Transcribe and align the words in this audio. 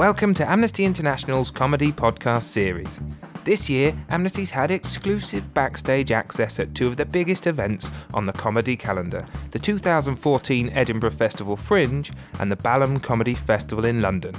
Welcome 0.00 0.32
to 0.36 0.50
Amnesty 0.50 0.86
International's 0.86 1.50
comedy 1.50 1.92
podcast 1.92 2.44
series. 2.44 2.98
This 3.44 3.68
year, 3.68 3.92
Amnesty's 4.08 4.48
had 4.48 4.70
exclusive 4.70 5.52
backstage 5.52 6.10
access 6.10 6.58
at 6.58 6.74
two 6.74 6.86
of 6.86 6.96
the 6.96 7.04
biggest 7.04 7.46
events 7.46 7.90
on 8.14 8.24
the 8.24 8.32
comedy 8.32 8.76
calendar 8.76 9.26
the 9.50 9.58
2014 9.58 10.70
Edinburgh 10.70 11.10
Festival 11.10 11.54
Fringe 11.54 12.10
and 12.38 12.50
the 12.50 12.56
Balham 12.56 12.98
Comedy 12.98 13.34
Festival 13.34 13.84
in 13.84 14.00
London. 14.00 14.34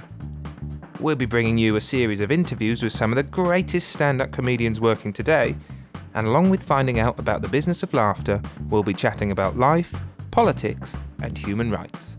We'll 0.99 1.15
be 1.15 1.27
bringing 1.27 1.59
you 1.59 1.75
a 1.75 1.81
series 1.81 2.21
of 2.21 2.31
interviews 2.31 2.81
with 2.81 2.93
some 2.93 3.11
of 3.11 3.17
the 3.17 3.31
greatest 3.31 3.89
stand 3.89 4.19
up 4.19 4.31
comedians 4.31 4.81
working 4.81 5.13
today, 5.13 5.53
and 6.15 6.25
along 6.25 6.49
with 6.49 6.63
finding 6.63 6.97
out 6.99 7.19
about 7.19 7.43
the 7.43 7.49
business 7.49 7.83
of 7.83 7.93
laughter, 7.93 8.41
we'll 8.71 8.81
be 8.81 8.95
chatting 8.95 9.29
about 9.29 9.57
life, 9.57 9.93
politics, 10.31 10.97
and 11.21 11.37
human 11.37 11.69
rights. 11.69 12.10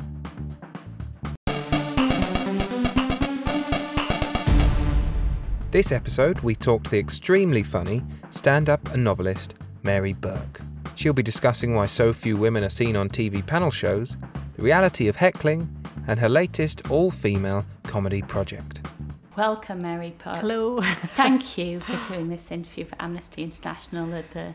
This 5.73 5.91
episode, 5.91 6.39
we 6.41 6.55
talk 6.55 6.85
to 6.85 6.91
the 6.91 6.99
extremely 6.99 7.63
funny 7.63 8.03
stand 8.29 8.69
up 8.69 8.93
and 8.93 9.03
novelist 9.03 9.55
Mary 9.83 10.13
Bourke. 10.13 10.61
She'll 10.97 11.15
be 11.15 11.23
discussing 11.23 11.75
why 11.75 11.87
so 11.87 12.13
few 12.13 12.37
women 12.37 12.63
are 12.63 12.69
seen 12.69 12.95
on 12.95 13.09
TV 13.09 13.45
panel 13.47 13.71
shows, 13.71 14.19
the 14.57 14.63
reality 14.63 15.09
of 15.09 15.17
heckling, 15.17 15.75
and 16.07 16.21
her 16.21 16.29
latest 16.29 16.91
all 16.91 17.11
female 17.11 17.65
comedy 17.85 18.21
project. 18.21 18.87
Welcome, 19.35 19.81
Mary 19.81 20.15
Bourke. 20.23 20.41
Hello. 20.41 20.83
Thank 20.83 21.57
you 21.57 21.81
for 21.81 21.97
doing 22.07 22.29
this 22.29 22.51
interview 22.51 22.85
for 22.85 22.97
Amnesty 23.01 23.43
International 23.43 24.13
at 24.13 24.31
the 24.33 24.55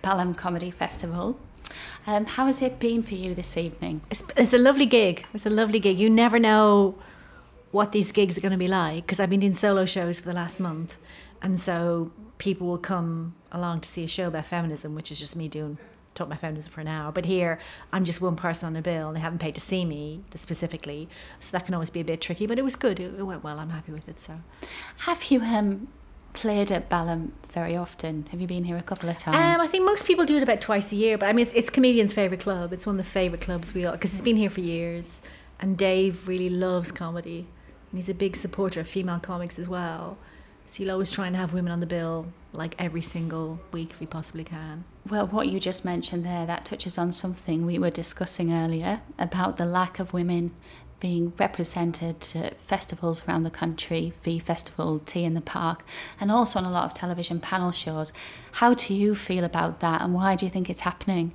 Balham 0.00 0.34
Comedy 0.34 0.70
Festival. 0.70 1.38
Um, 2.06 2.24
how 2.24 2.46
has 2.46 2.62
it 2.62 2.78
been 2.78 3.02
for 3.02 3.14
you 3.14 3.34
this 3.34 3.58
evening? 3.58 4.00
It's, 4.10 4.22
it's 4.38 4.54
a 4.54 4.58
lovely 4.58 4.86
gig. 4.86 5.26
It's 5.34 5.44
a 5.44 5.50
lovely 5.50 5.80
gig. 5.80 5.98
You 5.98 6.08
never 6.08 6.38
know 6.38 6.94
what 7.70 7.92
these 7.92 8.12
gigs 8.12 8.36
are 8.36 8.40
going 8.40 8.52
to 8.52 8.58
be 8.58 8.68
like 8.68 9.06
because 9.06 9.20
I've 9.20 9.30
been 9.30 9.40
doing 9.40 9.54
solo 9.54 9.84
shows 9.84 10.18
for 10.18 10.26
the 10.26 10.34
last 10.34 10.60
month. 10.60 10.98
And 11.42 11.58
so 11.58 12.12
people 12.38 12.66
will 12.66 12.78
come 12.78 13.34
along 13.52 13.80
to 13.80 13.88
see 13.88 14.04
a 14.04 14.08
show 14.08 14.28
about 14.28 14.46
feminism, 14.46 14.94
which 14.94 15.10
is 15.10 15.18
just 15.18 15.36
me 15.36 15.48
doing 15.48 15.78
talk 16.14 16.26
about 16.26 16.40
feminism 16.40 16.72
for 16.72 16.80
an 16.80 16.88
hour. 16.88 17.12
But 17.12 17.24
here, 17.24 17.58
I'm 17.92 18.04
just 18.04 18.20
one 18.20 18.36
person 18.36 18.68
on 18.68 18.76
a 18.76 18.82
bill, 18.82 19.08
and 19.08 19.16
they 19.16 19.20
haven't 19.20 19.38
paid 19.38 19.54
to 19.54 19.60
see 19.60 19.84
me 19.84 20.22
specifically, 20.34 21.08
so 21.38 21.52
that 21.52 21.64
can 21.64 21.74
always 21.74 21.90
be 21.90 22.00
a 22.00 22.04
bit 22.04 22.20
tricky. 22.20 22.46
But 22.46 22.58
it 22.58 22.62
was 22.62 22.76
good. 22.76 23.00
It, 23.00 23.14
it 23.18 23.22
went 23.22 23.44
well. 23.44 23.58
I'm 23.58 23.70
happy 23.70 23.92
with 23.92 24.08
it. 24.08 24.18
So, 24.20 24.40
have 24.98 25.24
you 25.30 25.40
um, 25.40 25.88
played 26.32 26.70
at 26.70 26.88
Balham 26.88 27.32
very 27.48 27.76
often? 27.76 28.26
Have 28.30 28.40
you 28.40 28.46
been 28.46 28.64
here 28.64 28.76
a 28.76 28.82
couple 28.82 29.08
of 29.08 29.18
times? 29.18 29.36
Um, 29.36 29.64
I 29.64 29.68
think 29.68 29.84
most 29.84 30.04
people 30.04 30.24
do 30.24 30.36
it 30.36 30.42
about 30.42 30.60
twice 30.60 30.92
a 30.92 30.96
year. 30.96 31.16
But 31.16 31.28
I 31.28 31.32
mean, 31.32 31.46
it's, 31.46 31.54
it's 31.54 31.70
comedians' 31.70 32.12
favorite 32.12 32.40
club. 32.40 32.72
It's 32.72 32.86
one 32.86 32.98
of 32.98 33.04
the 33.04 33.10
favorite 33.10 33.40
clubs 33.40 33.72
we 33.72 33.86
all 33.86 33.92
because 33.92 34.12
it's 34.12 34.22
been 34.22 34.36
here 34.36 34.50
for 34.50 34.60
years, 34.60 35.22
and 35.58 35.76
Dave 35.76 36.26
really 36.28 36.50
loves 36.50 36.92
comedy, 36.92 37.46
and 37.90 37.98
he's 37.98 38.08
a 38.08 38.14
big 38.14 38.36
supporter 38.36 38.80
of 38.80 38.88
female 38.88 39.18
comics 39.18 39.58
as 39.58 39.68
well. 39.68 40.16
So 40.66 40.84
he'll 40.84 40.92
always 40.92 41.10
try 41.10 41.26
and 41.26 41.34
have 41.34 41.52
women 41.52 41.72
on 41.72 41.80
the 41.80 41.86
bill 41.86 42.32
like 42.52 42.76
every 42.78 43.02
single 43.02 43.60
week 43.72 43.90
if 43.92 43.98
he 43.98 44.06
possibly 44.06 44.44
can. 44.44 44.84
Well, 45.08 45.26
what 45.26 45.48
you 45.48 45.58
just 45.58 45.84
mentioned 45.84 46.24
there, 46.24 46.46
that 46.46 46.64
touches 46.64 46.96
on 46.96 47.12
something 47.12 47.66
we 47.66 47.78
were 47.78 47.90
discussing 47.90 48.52
earlier 48.52 49.00
about 49.18 49.56
the 49.56 49.66
lack 49.66 49.98
of 49.98 50.12
women 50.12 50.52
being 51.00 51.32
represented 51.38 52.24
at 52.34 52.60
festivals 52.60 53.26
around 53.26 53.42
the 53.42 53.50
country, 53.50 54.12
V 54.22 54.38
Festival, 54.38 55.00
T 55.00 55.24
in 55.24 55.34
the 55.34 55.40
Park, 55.40 55.82
and 56.20 56.30
also 56.30 56.58
on 56.58 56.66
a 56.66 56.70
lot 56.70 56.84
of 56.84 56.94
television 56.94 57.40
panel 57.40 57.72
shows. 57.72 58.12
How 58.52 58.74
do 58.74 58.94
you 58.94 59.14
feel 59.14 59.42
about 59.42 59.80
that, 59.80 60.02
and 60.02 60.12
why 60.12 60.36
do 60.36 60.44
you 60.44 60.52
think 60.52 60.68
it's 60.68 60.82
happening? 60.82 61.32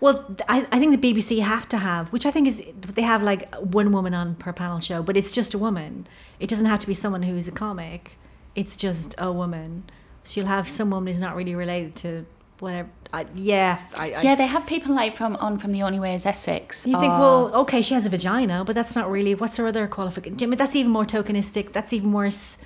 Well, 0.00 0.36
I, 0.48 0.66
I 0.70 0.78
think 0.78 1.00
the 1.00 1.12
BBC 1.12 1.40
have 1.42 1.68
to 1.70 1.78
have, 1.78 2.12
which 2.12 2.26
I 2.26 2.30
think 2.30 2.48
is 2.48 2.62
they 2.94 3.02
have 3.02 3.22
like 3.22 3.54
one 3.56 3.92
woman 3.92 4.14
on 4.14 4.34
per 4.36 4.52
panel 4.52 4.80
show, 4.80 5.02
but 5.02 5.16
it's 5.16 5.32
just 5.32 5.54
a 5.54 5.58
woman. 5.58 6.06
It 6.40 6.48
doesn't 6.48 6.66
have 6.66 6.80
to 6.80 6.86
be 6.86 6.94
someone 6.94 7.22
who's 7.22 7.48
a 7.48 7.52
comic. 7.52 8.18
It's 8.54 8.76
just 8.76 9.14
a 9.18 9.32
woman. 9.32 9.84
So 10.24 10.40
you'll 10.40 10.48
have 10.48 10.68
some 10.68 10.90
woman 10.90 11.12
who's 11.12 11.20
not 11.20 11.36
really 11.36 11.54
related 11.54 11.94
to 11.96 12.26
whatever. 12.58 12.88
I, 13.12 13.26
yeah, 13.36 13.80
I, 13.96 14.12
I, 14.12 14.22
yeah, 14.22 14.34
they 14.34 14.46
have 14.46 14.66
people 14.66 14.92
like 14.94 15.14
from 15.14 15.36
on 15.36 15.58
from 15.58 15.70
the 15.72 15.82
Only 15.82 16.00
Way 16.00 16.14
is 16.14 16.26
Essex. 16.26 16.86
You 16.86 16.98
think, 16.98 17.12
well, 17.12 17.54
okay, 17.54 17.80
she 17.80 17.94
has 17.94 18.06
a 18.06 18.10
vagina, 18.10 18.64
but 18.64 18.74
that's 18.74 18.96
not 18.96 19.10
really. 19.10 19.34
What's 19.34 19.56
her 19.56 19.66
other 19.66 19.86
qualification? 19.86 20.36
I 20.42 20.46
mean, 20.46 20.58
that's 20.58 20.74
even 20.74 20.90
more 20.90 21.04
tokenistic. 21.04 21.72
That's 21.72 21.92
even 21.92 22.12
worse 22.12 22.58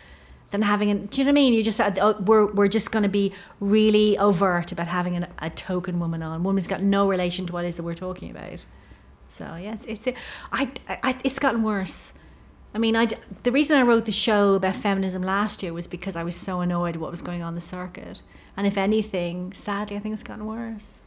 than 0.50 0.62
having 0.62 0.90
an. 0.90 1.06
Do 1.06 1.20
you 1.20 1.24
know 1.24 1.30
what 1.30 1.32
I 1.32 1.42
mean? 1.42 1.54
You 1.54 1.62
just 1.62 1.80
uh, 1.80 2.14
we're 2.20 2.46
we're 2.46 2.68
just 2.68 2.90
going 2.90 3.02
to 3.02 3.08
be 3.08 3.32
really 3.60 4.16
overt 4.18 4.72
about 4.72 4.88
having 4.88 5.16
an, 5.16 5.26
a 5.38 5.50
token 5.50 6.00
woman 6.00 6.22
on. 6.22 6.42
Woman's 6.42 6.66
got 6.66 6.82
no 6.82 7.08
relation 7.08 7.46
to 7.46 7.52
what 7.52 7.64
it 7.64 7.68
is 7.68 7.76
that 7.76 7.82
we're 7.82 7.94
talking 7.94 8.30
about. 8.30 8.64
So 9.26 9.56
yeah, 9.56 9.74
it's 9.74 9.86
it's 9.86 10.08
I, 10.52 10.70
I 10.88 11.18
it's 11.24 11.38
gotten 11.38 11.62
worse. 11.62 12.14
I 12.74 12.78
mean, 12.78 12.96
I 12.96 13.08
the 13.42 13.52
reason 13.52 13.78
I 13.78 13.82
wrote 13.82 14.04
the 14.04 14.12
show 14.12 14.54
about 14.54 14.76
feminism 14.76 15.22
last 15.22 15.62
year 15.62 15.72
was 15.72 15.86
because 15.86 16.16
I 16.16 16.22
was 16.22 16.36
so 16.36 16.60
annoyed 16.60 16.96
what 16.96 17.10
was 17.10 17.22
going 17.22 17.42
on 17.42 17.54
the 17.54 17.60
circuit, 17.60 18.22
and 18.56 18.66
if 18.66 18.78
anything, 18.78 19.52
sadly, 19.52 19.96
I 19.96 20.00
think 20.00 20.14
it's 20.14 20.22
gotten 20.22 20.46
worse. 20.46 21.02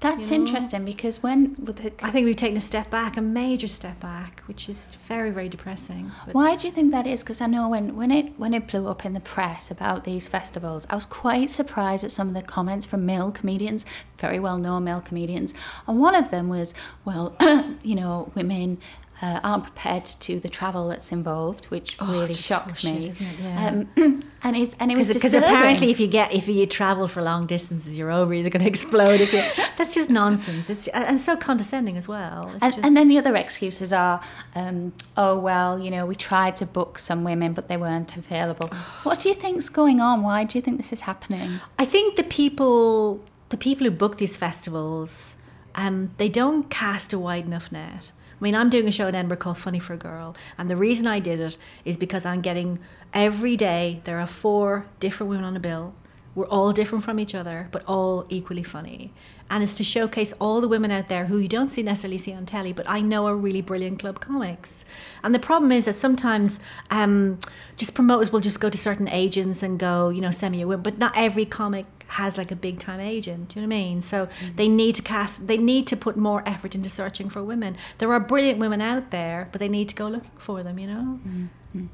That's 0.00 0.30
you 0.30 0.38
know? 0.38 0.44
interesting 0.46 0.84
because 0.84 1.22
when 1.22 1.54
the, 1.54 1.92
I 2.02 2.10
think 2.10 2.24
we've 2.26 2.36
taken 2.36 2.56
a 2.56 2.60
step 2.60 2.90
back, 2.90 3.16
a 3.16 3.20
major 3.20 3.68
step 3.68 4.00
back, 4.00 4.42
which 4.46 4.68
is 4.68 4.86
very, 5.06 5.30
very 5.30 5.48
depressing. 5.48 6.10
But 6.26 6.34
Why 6.34 6.56
do 6.56 6.66
you 6.66 6.72
think 6.72 6.90
that 6.90 7.06
is? 7.06 7.22
Because 7.22 7.40
I 7.40 7.46
know 7.46 7.68
when, 7.68 7.94
when 7.94 8.10
it 8.10 8.32
when 8.38 8.52
it 8.52 8.66
blew 8.66 8.88
up 8.88 9.04
in 9.04 9.12
the 9.12 9.20
press 9.20 9.70
about 9.70 10.04
these 10.04 10.26
festivals, 10.26 10.86
I 10.90 10.96
was 10.96 11.04
quite 11.04 11.50
surprised 11.50 12.02
at 12.02 12.10
some 12.10 12.28
of 12.28 12.34
the 12.34 12.42
comments 12.42 12.84
from 12.84 13.06
male 13.06 13.30
comedians, 13.30 13.84
very 14.18 14.40
well 14.40 14.58
known 14.58 14.84
male 14.84 15.00
comedians, 15.00 15.54
and 15.86 16.00
one 16.00 16.14
of 16.14 16.30
them 16.30 16.48
was, 16.48 16.74
well, 17.04 17.36
you 17.82 17.94
know, 17.94 18.32
women 18.34 18.78
uh, 19.22 19.38
aren't 19.44 19.62
prepared 19.62 20.04
to 20.04 20.40
the 20.40 20.48
travel 20.48 20.88
that's 20.88 21.12
involved, 21.12 21.66
which 21.66 21.96
oh, 22.00 22.12
really 22.12 22.34
shocked 22.34 22.84
me. 22.84 23.06
It? 23.06 23.20
Yeah. 23.40 23.68
Um, 23.96 24.22
and 24.42 24.56
it's 24.56 24.74
and 24.80 24.90
it 24.90 24.98
was 24.98 25.06
because 25.06 25.32
apparently 25.32 25.92
if 25.92 26.00
you 26.00 26.08
get 26.08 26.34
if 26.34 26.48
you 26.48 26.66
travel 26.66 27.06
for 27.06 27.22
long 27.22 27.46
distances, 27.46 27.96
your 27.96 28.10
ovaries 28.10 28.44
are 28.46 28.50
going 28.50 28.62
to 28.64 28.68
explode. 28.68 29.20
If 29.20 29.32
you, 29.32 29.40
that's 29.76 29.94
just 29.94 30.10
nonsense. 30.10 30.68
It's 30.68 30.86
just, 30.86 30.96
and 30.96 31.20
so 31.20 31.36
condescending 31.36 31.96
as 31.96 32.08
well. 32.08 32.48
And, 32.60 32.60
just, 32.60 32.78
and, 32.84 32.96
then 32.96 33.06
the 33.06 33.16
other 33.16 33.36
excuses 33.36 33.92
are, 33.92 34.20
um, 34.56 34.92
oh 35.16 35.38
well, 35.38 35.78
you 35.78 35.92
know, 35.92 36.04
we 36.04 36.16
tried 36.16 36.56
to 36.56 36.66
book 36.66 36.98
some 36.98 37.22
women, 37.22 37.52
but 37.52 37.68
they 37.68 37.76
weren't 37.76 38.16
available. 38.16 38.66
what 39.04 39.20
do 39.20 39.28
you 39.28 39.36
think's 39.36 39.68
going 39.68 40.00
on? 40.00 40.24
Why 40.24 40.42
do 40.42 40.58
you 40.58 40.62
think 40.62 40.78
this 40.78 40.92
is 40.92 41.02
happening? 41.02 41.60
I 41.78 41.84
think 41.84 42.16
the 42.16 42.24
people 42.24 43.22
the 43.50 43.56
people 43.56 43.84
who 43.84 43.92
book 43.92 44.16
these 44.16 44.36
festivals, 44.36 45.36
um, 45.76 46.10
they 46.16 46.28
don't 46.28 46.68
cast 46.70 47.12
a 47.12 47.18
wide 47.20 47.44
enough 47.44 47.70
net. 47.70 48.10
I 48.42 48.44
mean, 48.44 48.56
I'm 48.56 48.70
doing 48.70 48.88
a 48.88 48.90
show 48.90 49.06
in 49.06 49.14
Edinburgh 49.14 49.36
called 49.36 49.58
Funny 49.58 49.78
for 49.78 49.92
a 49.92 49.96
Girl, 49.96 50.34
and 50.58 50.68
the 50.68 50.74
reason 50.74 51.06
I 51.06 51.20
did 51.20 51.38
it 51.38 51.58
is 51.84 51.96
because 51.96 52.26
I'm 52.26 52.40
getting 52.40 52.80
every 53.14 53.56
day 53.56 54.00
there 54.02 54.18
are 54.18 54.26
four 54.26 54.86
different 54.98 55.30
women 55.30 55.44
on 55.44 55.56
a 55.56 55.60
bill. 55.60 55.94
We're 56.34 56.48
all 56.48 56.72
different 56.72 57.04
from 57.04 57.20
each 57.20 57.36
other, 57.36 57.68
but 57.70 57.84
all 57.86 58.26
equally 58.30 58.64
funny. 58.64 59.12
And 59.48 59.62
it's 59.62 59.76
to 59.76 59.84
showcase 59.84 60.34
all 60.40 60.60
the 60.60 60.66
women 60.66 60.90
out 60.90 61.08
there 61.08 61.26
who 61.26 61.38
you 61.38 61.46
don't 61.46 61.68
see 61.68 61.84
necessarily 61.84 62.18
see 62.18 62.32
on 62.32 62.44
telly, 62.44 62.72
but 62.72 62.88
I 62.88 63.00
know 63.00 63.28
are 63.28 63.36
really 63.36 63.62
brilliant 63.62 64.00
club 64.00 64.18
comics. 64.18 64.84
And 65.22 65.32
the 65.32 65.38
problem 65.38 65.70
is 65.70 65.84
that 65.84 65.94
sometimes 65.94 66.58
um, 66.90 67.38
just 67.76 67.94
promoters 67.94 68.32
will 68.32 68.40
just 68.40 68.58
go 68.58 68.70
to 68.70 68.78
certain 68.78 69.06
agents 69.06 69.62
and 69.62 69.78
go, 69.78 70.08
you 70.08 70.20
know, 70.20 70.32
send 70.32 70.50
me 70.50 70.62
a 70.62 70.66
woman, 70.66 70.82
but 70.82 70.98
not 70.98 71.12
every 71.14 71.44
comic 71.44 71.86
has 72.12 72.36
like 72.36 72.50
a 72.50 72.56
big 72.56 72.78
time 72.78 73.00
agent. 73.00 73.48
Do 73.48 73.60
you 73.60 73.66
know 73.66 73.74
what 73.74 73.80
I 73.80 73.84
mean? 73.84 74.02
So 74.02 74.26
mm-hmm. 74.26 74.56
they 74.56 74.68
need 74.68 74.94
to 74.96 75.02
cast, 75.02 75.46
they 75.46 75.56
need 75.56 75.86
to 75.88 75.96
put 75.96 76.16
more 76.16 76.42
effort 76.46 76.74
into 76.74 76.88
searching 76.88 77.30
for 77.30 77.42
women. 77.42 77.76
There 77.98 78.12
are 78.12 78.20
brilliant 78.20 78.58
women 78.58 78.80
out 78.80 79.10
there, 79.10 79.48
but 79.50 79.58
they 79.58 79.68
need 79.68 79.88
to 79.88 79.94
go 79.94 80.08
looking 80.08 80.38
for 80.38 80.62
them. 80.62 80.78
You 80.78 80.86
know. 80.88 81.20
Mm-hmm. 81.26 81.86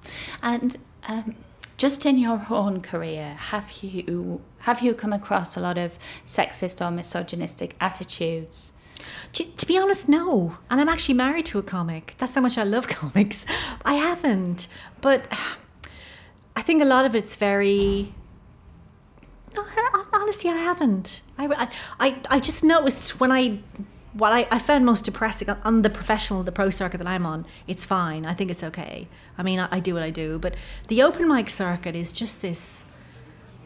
And 0.42 0.76
um, 1.06 1.36
just 1.76 2.04
in 2.04 2.18
your 2.18 2.44
own 2.50 2.80
career, 2.80 3.34
have 3.38 3.70
you 3.82 4.42
have 4.60 4.82
you 4.82 4.92
come 4.94 5.12
across 5.12 5.56
a 5.56 5.60
lot 5.60 5.78
of 5.78 5.98
sexist 6.26 6.84
or 6.84 6.91
misogynistic 6.91 7.76
attitudes? 7.80 8.72
To, 9.34 9.44
to, 9.44 9.66
be 9.66 9.78
honest, 9.78 10.09
no. 10.09 10.56
And 10.68 10.80
I'm 10.80 10.88
actually 10.88 11.14
married 11.14 11.47
to 11.47 11.59
a 11.60 11.62
comic. 11.62 12.14
That's 12.18 12.34
how 12.34 12.41
much 12.41 12.59
I 12.59 12.64
love 12.64 12.88
comics. 13.00 13.47
I 13.84 13.94
haven't. 13.94 14.66
But 15.00 15.32
I 16.56 16.62
think 16.62 16.82
a 16.82 16.84
lot 16.84 17.06
of 17.06 17.14
it's 17.14 17.36
very 17.36 18.12
honestly, 20.13 20.51
I 20.51 20.57
haven't. 20.57 21.22
I, 21.39 21.69
I, 21.99 22.21
I 22.31 22.41
just 22.41 22.63
noticed 22.65 23.21
when 23.21 23.33
I, 23.33 23.60
what 24.13 24.33
I, 24.33 24.47
I 24.51 24.59
found 24.59 24.84
most 24.84 25.05
depressing 25.05 25.49
on 25.51 25.83
the 25.83 25.91
professional, 25.91 26.43
the 26.43 26.53
pro 26.53 26.71
circuit 26.71 26.99
that 26.99 27.07
I'm 27.07 27.25
on, 27.25 27.47
it's 27.66 27.84
fine. 27.84 28.27
I 28.27 28.34
think 28.34 28.51
it's 28.51 28.63
okay. 28.65 29.09
I 29.37 29.43
mean, 29.43 29.60
I, 29.60 29.69
I 29.71 29.81
do 29.81 29.95
what 29.95 30.03
I 30.03 30.10
do. 30.10 30.39
But 30.39 30.55
the 30.89 31.03
open 31.03 31.28
mic 31.28 31.49
circuit 31.49 31.95
is 31.97 32.13
just 32.13 32.43
this. 32.43 32.84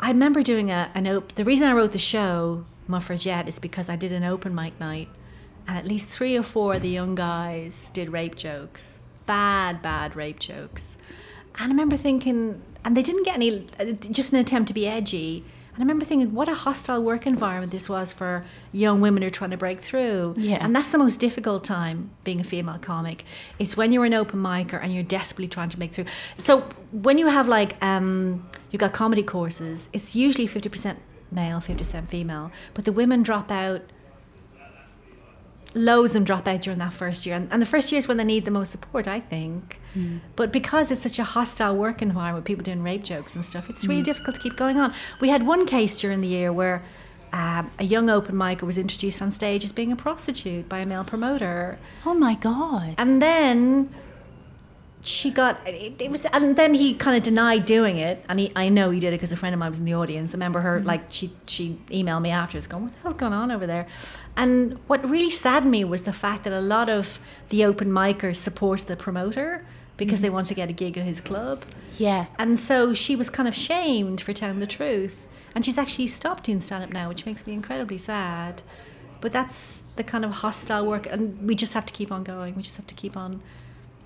I 0.00 0.09
remember 0.09 0.43
doing 0.43 0.71
a, 0.71 0.91
an 0.94 1.06
open, 1.06 1.33
the 1.37 1.44
reason 1.44 1.69
I 1.69 1.73
wrote 1.73 1.93
the 1.93 1.99
show, 1.99 2.65
Muffragette, 2.87 3.49
is 3.49 3.59
because 3.59 3.89
I 3.89 3.97
did 3.97 4.12
an 4.12 4.25
open 4.25 4.55
mic 4.55 4.79
night. 4.79 5.09
And 5.67 5.79
at 5.79 5.87
least 5.87 6.09
three 6.09 6.37
or 6.37 6.43
four 6.43 6.75
of 6.75 6.83
the 6.83 6.89
young 6.89 7.15
guys 7.15 7.91
did 7.94 8.11
rape 8.11 8.35
jokes. 8.35 8.99
Bad, 9.27 9.81
bad 9.81 10.17
rape 10.17 10.41
jokes. 10.41 10.97
And 11.55 11.67
I 11.67 11.69
remember 11.69 11.97
thinking, 11.97 12.61
and 12.85 12.97
they 12.97 13.03
didn't 13.03 13.23
get 13.25 13.37
any, 13.37 13.67
uh, 13.79 13.93
just 13.93 14.33
an 14.33 14.39
attempt 14.39 14.69
to 14.69 14.75
be 14.75 14.89
edgy 14.89 15.44
And 15.74 15.82
I 15.82 15.84
remember 15.84 16.04
thinking, 16.04 16.34
what 16.34 16.48
a 16.48 16.54
hostile 16.54 17.02
work 17.02 17.26
environment 17.26 17.72
this 17.72 17.88
was 17.88 18.12
for 18.12 18.44
young 18.72 19.00
women 19.00 19.22
who 19.22 19.28
are 19.28 19.30
trying 19.30 19.52
to 19.52 19.56
break 19.56 19.80
through. 19.80 20.34
Yeah. 20.36 20.58
And 20.60 20.76
that's 20.76 20.92
the 20.92 20.98
most 20.98 21.19
difficult 21.19 21.64
time 21.64 22.10
being 22.24 22.40
a 22.40 22.44
female 22.44 22.78
comic. 22.78 23.24
Is 23.58 23.74
when 23.76 23.90
you're 23.90 24.04
an 24.04 24.12
open 24.12 24.42
micer 24.42 24.78
and 24.82 24.92
you're 24.92 25.02
desperately 25.02 25.48
trying 25.48 25.70
to 25.70 25.78
make 25.78 25.92
through. 25.92 26.04
So 26.36 26.60
when 26.90 27.16
you 27.16 27.28
have 27.28 27.48
like 27.48 27.82
um, 27.82 28.46
you've 28.70 28.80
got 28.80 28.92
comedy 28.92 29.22
courses, 29.22 29.88
it's 29.94 30.14
usually 30.14 30.46
fifty 30.46 30.69
percent 30.69 30.98
male, 31.30 31.58
fifty 31.60 31.82
percent 31.82 32.10
female, 32.10 32.52
but 32.74 32.84
the 32.84 32.92
women 32.92 33.22
drop 33.22 33.50
out 33.50 33.80
loads 35.74 36.10
of 36.10 36.14
them 36.14 36.24
drop 36.24 36.46
out 36.46 36.62
during 36.62 36.78
that 36.78 36.92
first 36.92 37.26
year. 37.26 37.34
And, 37.34 37.50
and 37.52 37.60
the 37.60 37.66
first 37.66 37.92
year 37.92 37.98
is 37.98 38.08
when 38.08 38.16
they 38.16 38.24
need 38.24 38.44
the 38.44 38.50
most 38.50 38.72
support, 38.72 39.08
I 39.08 39.20
think. 39.20 39.80
Hmm. 39.94 40.19
But 40.36 40.52
because 40.52 40.90
it's 40.90 41.02
such 41.02 41.19
a 41.19 41.24
hostile 41.24 41.76
work 41.76 42.02
environment, 42.02 42.44
people 42.44 42.64
doing 42.64 42.82
rape 42.82 43.04
jokes 43.04 43.34
and 43.34 43.44
stuff, 43.44 43.69
it's 43.70 43.86
really 43.86 44.02
difficult 44.02 44.36
to 44.36 44.42
keep 44.42 44.56
going 44.56 44.78
on. 44.78 44.94
We 45.20 45.28
had 45.28 45.46
one 45.46 45.66
case 45.66 45.98
during 45.98 46.20
the 46.20 46.28
year 46.28 46.52
where 46.52 46.82
um, 47.32 47.70
a 47.78 47.84
young 47.84 48.10
open 48.10 48.34
micer 48.34 48.62
was 48.62 48.76
introduced 48.76 49.22
on 49.22 49.30
stage 49.30 49.64
as 49.64 49.72
being 49.72 49.90
a 49.90 49.96
prostitute 49.96 50.69
by 50.69 50.80
a 50.80 50.86
male 50.86 51.04
promoter. 51.04 51.78
Oh 52.04 52.14
my 52.14 52.34
god. 52.34 52.94
And 52.98 53.22
then 53.22 53.94
she 55.04 55.31
got 55.32 55.66
it, 55.66 56.00
it 56.00 56.10
was 56.10 56.25
and 56.26 56.54
then 56.54 56.75
he 56.75 56.94
kind 56.94 57.16
of 57.16 57.25
denied 57.25 57.64
doing 57.64 57.96
it 57.96 58.25
and 58.28 58.38
he 58.38 58.52
I 58.54 58.69
know 58.69 58.90
he 58.90 59.00
did 59.00 59.08
it 59.08 59.16
because 59.16 59.32
a 59.32 59.37
friend 59.37 59.52
of 59.52 59.58
mine 59.58 59.70
was 59.70 59.81
in 59.81 59.84
the 59.84 59.94
audience. 59.94 60.32
I 60.32 60.34
remember 60.34 60.60
her 60.60 60.78
mm-hmm. 60.78 60.87
like 60.87 61.06
she 61.10 61.32
she 61.46 61.81
emailed 61.88 62.22
me 62.22 62.31
afterwards 62.31 62.69
going 62.69 62.84
what 62.84 62.94
the 62.94 63.00
hell's 63.00 63.14
going 63.14 63.32
on 63.32 63.50
over 63.50 63.66
there? 63.66 63.88
And 64.37 64.78
what 64.87 65.08
really 65.08 65.31
saddened 65.31 65.72
me 65.72 65.84
was 65.84 66.04
the 66.04 66.12
fact 66.12 66.44
that 66.44 66.52
a 66.52 66.60
lot 66.60 66.88
of 66.88 67.19
the 67.49 67.64
open 67.64 67.90
micers 67.90 68.37
support 68.37 68.87
the 68.87 68.96
promoter 68.96 69.66
because 69.96 70.20
they 70.20 70.28
mm-hmm. 70.28 70.37
want 70.37 70.46
to 70.46 70.54
get 70.54 70.70
a 70.70 70.72
gig 70.72 70.96
at 70.96 71.05
his 71.05 71.20
club. 71.20 71.64
Yeah. 71.98 72.26
and 72.38 72.58
so 72.58 72.94
she 72.94 73.16
was 73.16 73.28
kind 73.28 73.48
of 73.48 73.55
shamed 73.55 74.20
for 74.20 74.32
telling 74.32 74.60
the 74.60 74.66
truth 74.66 75.28
and 75.55 75.64
she's 75.64 75.76
actually 75.76 76.06
stopped 76.06 76.44
doing 76.44 76.60
stand 76.60 76.84
up 76.84 76.93
now 76.93 77.08
which 77.08 77.26
makes 77.26 77.44
me 77.44 77.55
incredibly 77.55 77.98
sad. 77.98 78.62
But 79.20 79.32
that's 79.32 79.82
the 79.96 80.05
kind 80.05 80.25
of 80.25 80.31
hostile 80.31 80.87
work 80.87 81.06
and 81.06 81.44
we 81.46 81.56
just 81.56 81.75
have 81.75 81.87
to 81.87 81.93
keep 81.93 82.12
on 82.12 82.22
going 82.22 82.55
we 82.55 82.62
just 82.62 82.76
have 82.76 82.87
to 82.87 82.94
keep 82.94 83.16
on 83.16 83.43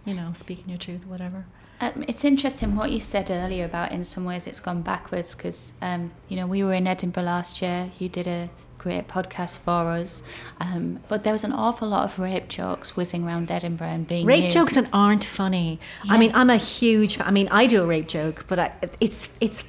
you 0.07 0.15
know 0.15 0.31
speaking 0.33 0.69
your 0.71 0.79
truth 0.79 1.05
whatever 1.07 1.45
Um, 1.79 2.05
it's 2.09 2.25
interesting 2.25 2.75
what 2.75 2.91
you 2.91 3.01
said 3.01 3.31
earlier 3.31 3.67
about 3.67 3.93
in 3.93 4.03
some 4.03 4.25
ways 4.25 4.47
it's 4.47 4.61
gone 4.61 4.81
backwards 4.81 5.35
because 5.35 5.73
um, 5.83 6.11
you 6.31 6.37
know 6.39 6.47
we 6.47 6.65
were 6.65 6.73
in 6.73 6.87
Edinburgh 6.87 7.25
last 7.25 7.61
year. 7.61 7.91
You 7.99 8.09
did 8.09 8.27
a 8.27 8.49
great 8.79 9.09
podcast 9.09 9.59
for 9.59 9.91
us, 10.01 10.23
um, 10.59 11.01
but 11.09 11.23
there 11.25 11.35
was 11.35 11.45
an 11.45 11.53
awful 11.53 11.89
lot 11.89 12.05
of 12.05 12.19
rape 12.19 12.49
jokes 12.49 12.97
whizzing 12.97 13.25
around 13.27 13.51
Edinburgh 13.51 13.89
and 13.89 14.09
being 14.09 14.25
rape 14.27 14.45
used. 14.45 14.57
jokes 14.57 14.75
that 14.75 14.89
aren't 14.93 15.25
funny 15.25 15.79
i 16.09 16.17
mean 16.17 16.31
i'm 16.35 16.51
a 16.51 16.57
huge 16.57 17.21
i 17.21 17.31
mean 17.31 17.49
i 17.51 17.67
do 17.67 17.83
a 17.83 17.87
rape 17.87 18.09
joke 18.09 18.45
but 18.49 18.59
I, 18.59 18.73
it's 19.01 19.29
it's 19.41 19.65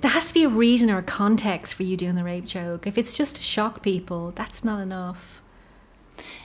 there 0.00 0.10
has 0.10 0.26
to 0.28 0.34
be 0.34 0.44
a 0.44 0.48
reason 0.48 0.90
or 0.90 0.98
a 0.98 1.02
context 1.02 1.74
for 1.74 1.84
you 1.84 1.96
doing 1.96 2.16
the 2.16 2.24
rape 2.24 2.44
joke 2.44 2.86
if 2.86 2.98
it's 2.98 3.16
just 3.16 3.36
to 3.36 3.42
shock 3.42 3.82
people 3.82 4.32
that's 4.34 4.62
not 4.64 4.80
enough 4.80 5.40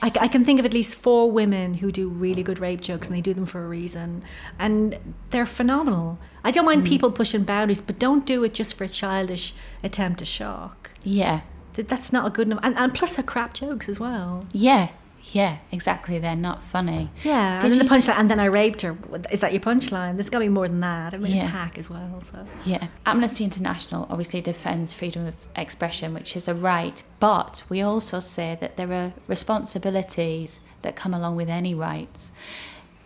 I, 0.02 0.10
I 0.20 0.28
can 0.28 0.44
think 0.44 0.58
of 0.58 0.66
at 0.66 0.72
least 0.72 0.94
four 0.94 1.30
women 1.30 1.74
who 1.74 1.92
do 1.92 2.08
really 2.08 2.42
good 2.42 2.58
rape 2.58 2.80
jokes 2.80 3.08
and 3.08 3.16
they 3.16 3.20
do 3.20 3.34
them 3.34 3.46
for 3.46 3.64
a 3.64 3.68
reason. 3.68 4.22
And 4.58 4.98
they're 5.30 5.46
phenomenal. 5.46 6.18
I 6.42 6.50
don't 6.50 6.64
mind 6.64 6.82
hmm. 6.82 6.88
people 6.88 7.10
pushing 7.10 7.44
boundaries 7.44 7.80
but 7.80 7.98
don't 7.98 8.26
do 8.26 8.44
it 8.44 8.54
just 8.54 8.74
for 8.74 8.84
a 8.84 8.88
childish 8.88 9.54
attempt 9.82 10.20
to 10.20 10.24
shock. 10.24 10.90
Yeah, 11.04 11.40
that's 11.74 12.12
not 12.12 12.26
a 12.26 12.30
good 12.30 12.48
enough 12.48 12.60
and, 12.62 12.76
and 12.76 12.94
plus 12.94 13.14
they're 13.14 13.24
crap 13.24 13.54
jokes 13.54 13.88
as 13.88 14.00
well. 14.00 14.46
Yeah, 14.52 14.90
yeah. 15.32 15.58
Exactly. 15.70 16.18
They're 16.18 16.34
not 16.36 16.62
funny. 16.62 17.10
Yeah, 17.24 17.60
Did 17.60 17.72
and 17.72 17.80
then 17.80 17.86
the 17.86 17.94
punchline, 17.94 18.18
and 18.18 18.30
then 18.30 18.40
I 18.40 18.46
raped 18.46 18.82
her. 18.82 18.96
Is 19.30 19.40
that 19.40 19.52
your 19.52 19.60
punchline? 19.60 20.16
There's 20.16 20.30
got 20.30 20.38
to 20.38 20.44
be 20.44 20.48
more 20.48 20.68
than 20.68 20.80
that. 20.80 21.14
I 21.14 21.18
mean, 21.18 21.32
Yeah. 21.36 21.42
it's 21.44 21.52
hack 21.52 21.78
as 21.78 21.88
well. 21.90 22.20
So 22.22 22.46
Yeah. 22.64 22.88
Amnesty 23.06 23.44
International 23.44 24.06
obviously 24.10 24.40
defends 24.40 24.92
freedom 24.92 25.26
of 25.26 25.34
expression, 25.56 26.14
which 26.14 26.36
is 26.36 26.48
a 26.48 26.54
right, 26.54 27.02
but 27.20 27.62
we 27.68 27.80
also 27.82 28.18
say 28.20 28.56
that 28.60 28.76
there 28.76 28.92
are 28.92 29.12
responsibilities 29.28 30.60
that 30.82 30.96
come 30.96 31.14
along 31.14 31.36
with 31.36 31.48
any 31.48 31.74
rights. 31.74 32.32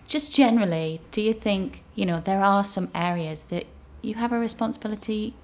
Just 0.06 0.32
generally, 0.32 1.00
do 1.10 1.20
you 1.20 1.32
think, 1.34 1.82
you 1.94 2.06
know, 2.06 2.20
there 2.20 2.40
are 2.40 2.62
some 2.62 2.88
areas 2.94 3.42
that 3.44 3.66
you 4.02 4.14
have 4.14 4.32
a 4.32 4.38
responsibility 4.38 5.34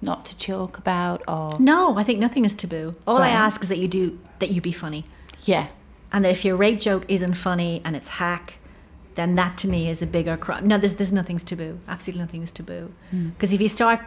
not 0.00 0.26
to 0.26 0.36
joke 0.36 0.78
about 0.78 1.22
or 1.28 1.58
no, 1.58 1.96
I 1.98 2.02
think 2.02 2.18
nothing 2.18 2.44
is 2.44 2.54
taboo. 2.54 2.94
All 3.06 3.18
I 3.18 3.28
ask 3.28 3.62
is 3.62 3.68
that 3.68 3.78
you 3.78 3.88
do 3.88 4.18
that 4.40 4.50
you 4.50 4.60
be 4.60 4.72
funny, 4.72 5.04
yeah. 5.44 5.68
and 6.12 6.24
that 6.24 6.30
if 6.30 6.44
your 6.44 6.56
rape 6.56 6.80
joke 6.80 7.04
isn't 7.08 7.34
funny 7.34 7.80
and 7.84 7.96
it's 7.96 8.10
hack, 8.10 8.58
then 9.14 9.34
that 9.34 9.58
to 9.58 9.68
me 9.68 9.88
is 9.88 10.00
a 10.02 10.06
bigger 10.06 10.36
crime. 10.36 10.66
No, 10.66 10.78
there's 10.78 10.94
there's 10.94 11.12
nothing's 11.12 11.42
taboo. 11.42 11.80
Absolutely 11.86 12.22
nothing 12.22 12.42
is 12.42 12.52
taboo. 12.52 12.92
Because 13.10 13.50
hmm. 13.50 13.54
if 13.54 13.60
you 13.60 13.68
start 13.68 14.00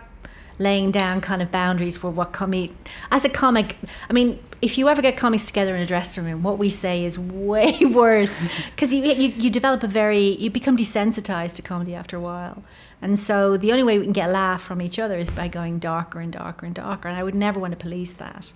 laying 0.58 0.92
down 0.92 1.22
kind 1.22 1.42
of 1.42 1.52
boundaries 1.52 1.98
for 1.98 2.10
what 2.10 2.32
comic 2.32 2.72
as 3.12 3.26
a 3.26 3.30
comic 3.30 3.78
i 4.10 4.14
mean 4.14 4.40
if 4.62 4.78
you 4.78 4.88
ever 4.88 5.02
get 5.02 5.18
comics 5.18 5.46
together 5.46 5.76
in 5.76 5.82
a 5.82 5.86
dressing 5.86 6.24
room 6.24 6.44
what 6.44 6.58
we 6.58 6.70
say 6.70 7.04
is 7.04 7.20
way 7.20 7.78
worse 7.82 8.42
because 8.72 8.94
you, 8.94 9.04
you 9.04 9.30
you 9.38 9.50
develop 9.50 9.84
a 9.84 9.88
very 9.88 10.38
you 10.38 10.50
become 10.50 10.78
desensitized 10.78 11.56
to 11.56 11.62
comedy 11.62 11.94
after 11.94 12.16
a 12.16 12.22
while 12.22 12.64
and 13.02 13.20
so 13.20 13.58
the 13.58 13.72
only 13.72 13.84
way 13.84 14.00
we 14.00 14.06
can 14.06 14.14
get 14.14 14.30
a 14.30 14.32
laugh 14.32 14.62
from 14.62 14.82
each 14.82 14.98
other 14.98 15.18
is 15.18 15.30
by 15.30 15.48
going 15.48 15.78
darker 15.78 16.22
and 16.22 16.32
darker 16.34 16.66
and 16.66 16.76
darker 16.76 17.10
and 17.10 17.18
i 17.18 17.24
would 17.24 17.36
never 17.36 17.60
want 17.60 17.72
to 17.72 17.78
police 17.78 18.14
that 18.14 18.54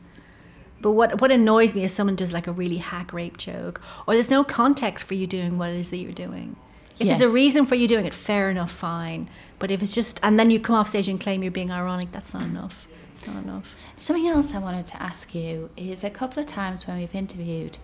but 0.82 0.92
what 0.92 1.22
what 1.22 1.32
annoys 1.32 1.76
me 1.76 1.84
is 1.84 1.94
someone 1.94 2.16
does 2.16 2.34
like 2.34 2.48
a 2.48 2.52
really 2.52 2.78
hack 2.78 3.14
rape 3.14 3.38
joke, 3.38 3.82
or 4.08 4.14
there's 4.14 4.30
no 4.30 4.44
context 4.44 5.06
for 5.06 5.14
you 5.14 5.28
doing 5.28 5.58
what 5.58 5.70
it 5.70 5.78
is 5.78 5.90
that 5.90 5.98
you're 5.98 6.12
doing. 6.12 6.56
If 7.00 7.08
there's 7.08 7.22
a 7.22 7.34
reason 7.34 7.66
for 7.66 7.76
you 7.76 7.88
doing 7.88 8.06
it, 8.06 8.14
fair 8.14 8.50
enough, 8.50 8.72
fine. 8.72 9.30
But 9.58 9.72
if 9.72 9.82
it's 9.82 9.94
just 9.94 10.20
and 10.22 10.38
then 10.38 10.50
you 10.50 10.60
come 10.60 10.76
off 10.76 10.90
stage 10.90 11.08
and 11.08 11.20
claim 11.20 11.44
you're 11.44 11.52
being 11.52 11.72
ironic, 11.72 12.12
that's 12.12 12.34
not 12.34 12.44
enough. 12.44 12.88
It's 13.12 13.26
not 13.26 13.42
enough. 13.44 13.74
Something 13.96 14.28
else 14.28 14.54
I 14.54 14.60
wanted 14.60 14.86
to 14.88 15.02
ask 15.02 15.34
you 15.34 15.70
is 15.78 16.04
a 16.04 16.10
couple 16.10 16.42
of 16.42 16.48
times 16.48 16.88
when 16.88 16.98
we've 16.98 17.16
interviewed 17.16 17.78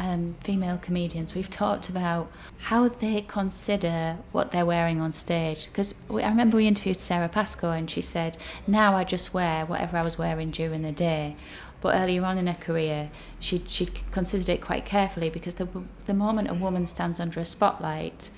um, 0.00 0.34
female 0.42 0.78
comedians, 0.78 1.34
we've 1.34 1.50
talked 1.50 1.90
about 1.90 2.32
how 2.58 2.88
they 2.88 3.20
consider 3.20 4.16
what 4.32 4.50
they're 4.50 4.64
wearing 4.64 4.98
on 5.00 5.12
stage. 5.12 5.66
Because 5.66 5.94
I 6.08 6.28
remember 6.28 6.56
we 6.56 6.66
interviewed 6.66 6.96
Sara 6.96 7.28
Pascoe 7.28 7.72
and 7.72 7.90
she 7.90 8.00
said, 8.00 8.38
Now 8.66 8.96
I 8.96 9.04
just 9.04 9.34
wear 9.34 9.66
whatever 9.66 9.98
I 9.98 10.02
was 10.02 10.16
wearing 10.16 10.50
during 10.50 10.80
the 10.80 10.92
day. 10.92 11.36
But 11.80 11.94
earlier 11.96 12.24
on 12.24 12.36
in 12.38 12.46
her 12.46 12.54
career, 12.54 13.10
she 13.38 13.62
she 13.66 13.86
considered 14.10 14.48
it 14.48 14.60
quite 14.60 14.84
carefully 14.84 15.30
because 15.30 15.54
the 15.54 15.68
the 16.06 16.14
moment 16.14 16.50
a 16.50 16.54
woman 16.54 16.86
stands 16.86 17.18
under 17.20 17.40
a 17.40 17.44
spotlight, 17.44 18.30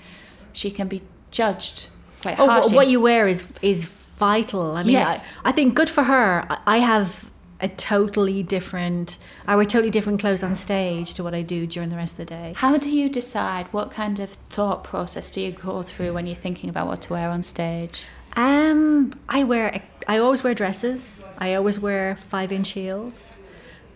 she 0.53 0.71
can 0.71 0.89
be 0.89 1.03
judged 1.31 1.89
quite 2.23 2.39
Oh, 2.39 2.47
harshly. 2.49 2.77
what 2.77 2.89
you 2.89 3.01
wear 3.01 3.27
is 3.27 3.53
is 3.63 3.85
vital. 3.85 4.77
I 4.77 4.83
mean, 4.85 4.93
Yes. 4.93 5.27
I, 5.45 5.49
I 5.49 5.53
think 5.53 5.75
good 5.75 5.91
for 5.91 6.05
her. 6.05 6.47
I- 6.67 6.79
have 6.79 7.31
a 7.61 7.69
totally 7.69 8.43
different. 8.43 9.19
I 9.47 9.55
wear 9.57 9.65
totally 9.65 9.91
different 9.91 10.19
clothes 10.21 10.43
on 10.43 10.55
stage 10.57 11.15
to 11.15 11.23
what 11.23 11.33
I 11.35 11.43
do 11.43 11.65
during 11.67 11.91
the 11.91 11.97
rest 11.97 12.15
of 12.15 12.19
the 12.19 12.25
day. 12.25 12.53
How 12.57 12.77
do 12.77 12.91
you 12.91 13.09
decide 13.09 13.67
what 13.73 13.91
kind 13.93 14.19
of 14.21 14.31
thought 14.31 14.83
process 14.85 15.31
do 15.31 15.41
you 15.41 15.53
go 15.53 15.83
through 15.83 16.13
when 16.13 16.27
you're 16.27 16.35
thinking 16.47 16.69
about 16.71 16.87
what 16.89 17.03
to 17.03 17.13
wear 17.13 17.29
on 17.31 17.43
stage? 17.45 18.05
Um, 18.35 19.13
I 19.29 19.45
wear. 19.45 19.83
I 20.07 20.19
always 20.19 20.43
wear 20.43 20.55
dresses. 20.55 21.25
I 21.39 21.55
always 21.55 21.79
wear 21.79 22.17
five-inch 22.17 22.71
heels. 22.71 23.39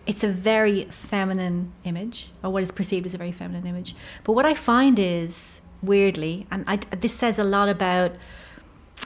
It's 0.05 0.23
a 0.23 0.29
very 0.29 0.85
feminine 0.85 1.73
image, 1.83 2.29
or 2.43 2.49
what 2.49 2.63
is 2.63 2.71
perceived 2.71 3.05
as 3.05 3.13
a 3.13 3.17
very 3.17 3.31
feminine 3.31 3.67
image. 3.67 3.95
But 4.23 4.33
what 4.33 4.45
I 4.45 4.53
find 4.53 4.97
is 4.97 5.61
weirdly, 5.81 6.47
and 6.49 6.63
I, 6.67 6.77
this 6.77 7.13
says 7.13 7.37
a 7.37 7.43
lot 7.43 7.69
about. 7.69 8.13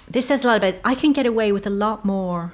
This 0.10 0.28
says 0.28 0.44
a 0.44 0.48
lot 0.48 0.58
about. 0.58 0.76
I 0.84 0.96
can 0.96 1.12
get 1.12 1.26
away 1.26 1.52
with 1.52 1.66
a 1.66 1.72
lot 1.72 2.06
more 2.06 2.54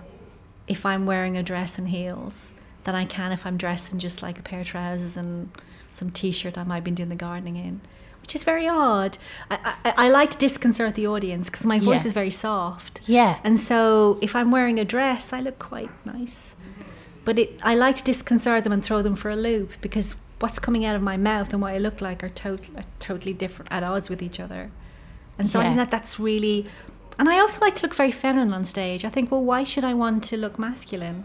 if 0.68 0.86
I'm 0.86 1.06
wearing 1.06 1.38
a 1.38 1.44
dress 1.44 1.77
and 1.77 1.89
heels 1.89 2.54
than 2.84 2.96
I 2.96 3.06
can 3.06 3.32
if 3.32 3.46
I'm 3.46 3.58
dressed 3.58 3.92
in 3.92 4.00
just 4.00 4.22
like 4.22 4.39
a 4.39 4.42
pair 4.42 4.62
of 4.62 4.68
trousers 4.68 5.18
and 5.18 5.50
some 5.89 6.10
t-shirt 6.10 6.58
I 6.58 6.63
might 6.63 6.84
be 6.84 6.92
doing 6.92 7.10
the 7.10 7.16
gardening 7.16 7.58
in, 7.58 7.82
which 8.27 8.36
is 8.36 8.43
very 8.43 8.67
odd. 8.67 9.17
I, 9.50 9.75
I, 9.86 9.93
I 10.05 10.10
like 10.10 10.31
to 10.31 10.38
disconcert 10.38 10.96
the 10.96 11.07
audience 11.07 11.50
because 11.50 11.65
my 11.65 11.79
voice 11.79 12.03
Yeah. 12.03 12.07
is 12.07 12.13
very 12.13 12.29
soft. 12.29 13.00
Yeah. 13.07 13.39
And 13.41 13.57
so 13.57 14.19
if 14.22 14.36
I'm 14.36 14.51
wearing 14.51 14.79
a 14.79 14.84
dress, 14.84 15.31
I 15.31 15.39
look 15.39 15.60
quite 15.60 15.89
nice. 16.05 16.53
But 17.24 17.39
it, 17.39 17.57
I 17.63 17.74
like 17.75 17.96
to 17.96 18.03
disconcert 18.03 18.65
them 18.65 18.74
and 18.74 18.84
throw 18.84 19.01
them 19.01 19.15
for 19.15 19.29
a 19.31 19.36
loop 19.38 19.79
because 19.79 20.13
what's 20.39 20.60
coming 20.60 20.84
out 20.84 20.98
of 20.98 21.01
my 21.01 21.15
mouth 21.15 21.53
and 21.53 21.62
what 21.62 21.72
I 21.74 21.77
look 21.77 22.01
like 22.01 22.22
are, 22.22 22.27
tot- 22.27 22.69
are 22.75 22.84
totally 23.00 23.31
different, 23.34 23.72
at 23.72 23.81
odds 23.84 24.10
with 24.10 24.22
each 24.22 24.41
other. 24.41 24.72
And 25.39 25.50
so 25.50 25.62
I 25.62 25.63
think 25.63 25.77
that 25.77 25.89
that's 25.89 26.19
really. 26.19 26.65
And 27.17 27.29
I 27.29 27.39
also 27.39 27.62
like 27.62 27.75
to 27.75 27.84
look 27.84 27.96
very 27.96 28.12
feminine 28.12 28.51
on 28.53 28.65
stage. 28.65 29.05
I 29.05 29.10
think, 29.10 29.31
well, 29.31 29.41
why 29.43 29.63
should 29.63 29.86
I 29.86 29.93
want 29.93 30.25
to 30.25 30.36
look 30.38 30.60
masculine? 30.60 31.24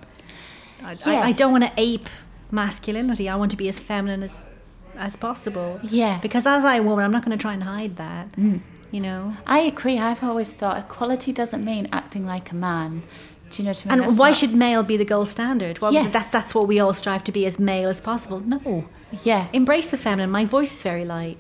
I, 0.85 0.97
I, 1.05 1.17
I 1.31 1.33
don't 1.33 1.51
want 1.51 1.65
to 1.65 1.73
ape 1.77 2.09
masculinity. 2.53 3.29
I 3.29 3.35
want 3.35 3.51
to 3.51 3.57
be 3.57 3.69
as 3.69 3.81
feminine 3.81 4.23
as 4.23 4.49
as 4.97 5.17
possible. 5.17 5.81
Yeah. 5.83 6.19
Because 6.21 6.47
as 6.47 6.65
I 6.65 6.81
woman, 6.81 7.05
I'm 7.05 7.11
not 7.11 7.25
going 7.25 7.37
to 7.37 7.41
try 7.41 7.55
and 7.55 7.65
hide 7.65 7.97
that. 7.97 8.33
Mm. 8.33 8.61
You 8.91 9.01
know. 9.01 9.37
I 9.47 9.61
agree. 9.61 9.99
I've 9.99 10.23
always 10.23 10.53
thought 10.53 10.77
equality 10.79 11.33
doesn't 11.33 11.65
mean 11.65 11.89
acting 11.93 12.27
like 12.27 12.51
a 12.51 12.55
man. 12.55 13.03
Do 13.51 13.63
you 13.63 13.65
know 13.65 13.71
what 13.71 13.87
I 13.87 13.89
mean? 13.89 13.93
And 13.93 14.03
That's 14.03 14.19
why 14.19 14.31
not- 14.31 14.37
should 14.37 14.55
male 14.55 14.83
be 14.83 14.97
the 14.97 15.05
gold 15.05 15.29
standard? 15.29 15.79
Well, 15.81 15.93
Yes. 15.93 16.13
that's 16.13 16.31
that's 16.31 16.55
what 16.55 16.67
we 16.69 16.79
all 16.79 16.93
strive 16.95 17.25
to 17.25 17.33
be 17.33 17.47
as 17.47 17.59
male 17.59 17.89
as 17.89 18.01
possible. 18.01 18.41
No, 18.41 18.87
Yeah. 19.23 19.49
embrace 19.53 19.91
the 19.91 19.97
feminine. 19.97 20.31
My 20.31 20.45
voice 20.45 20.75
is 20.75 20.83
very 20.83 21.05
light. 21.05 21.39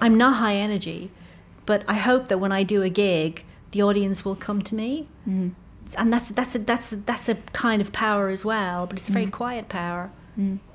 I'm 0.00 0.16
not 0.16 0.36
high 0.36 0.54
energy, 0.54 1.10
but 1.66 1.84
I 1.88 1.94
hope 1.94 2.28
that 2.28 2.38
when 2.38 2.52
I 2.52 2.62
do 2.64 2.82
a 2.82 2.88
gig, 2.88 3.44
the 3.70 3.82
audience 3.82 4.24
will 4.24 4.34
come 4.36 4.62
to 4.62 4.74
me. 4.74 5.08
Mm. 5.28 5.52
and 5.98 6.12
that's 6.12 6.28
that's 6.30 6.54
a, 6.54 6.58
that's 6.58 6.92
a, 6.92 6.96
that's 6.96 7.28
a 7.28 7.34
kind 7.52 7.82
of 7.82 7.92
power 7.92 8.28
as 8.28 8.44
well, 8.44 8.86
but 8.86 8.98
it's 8.98 9.08
a 9.08 9.12
very 9.12 9.26
mm. 9.26 9.32
quiet 9.32 9.68
power 9.68 10.10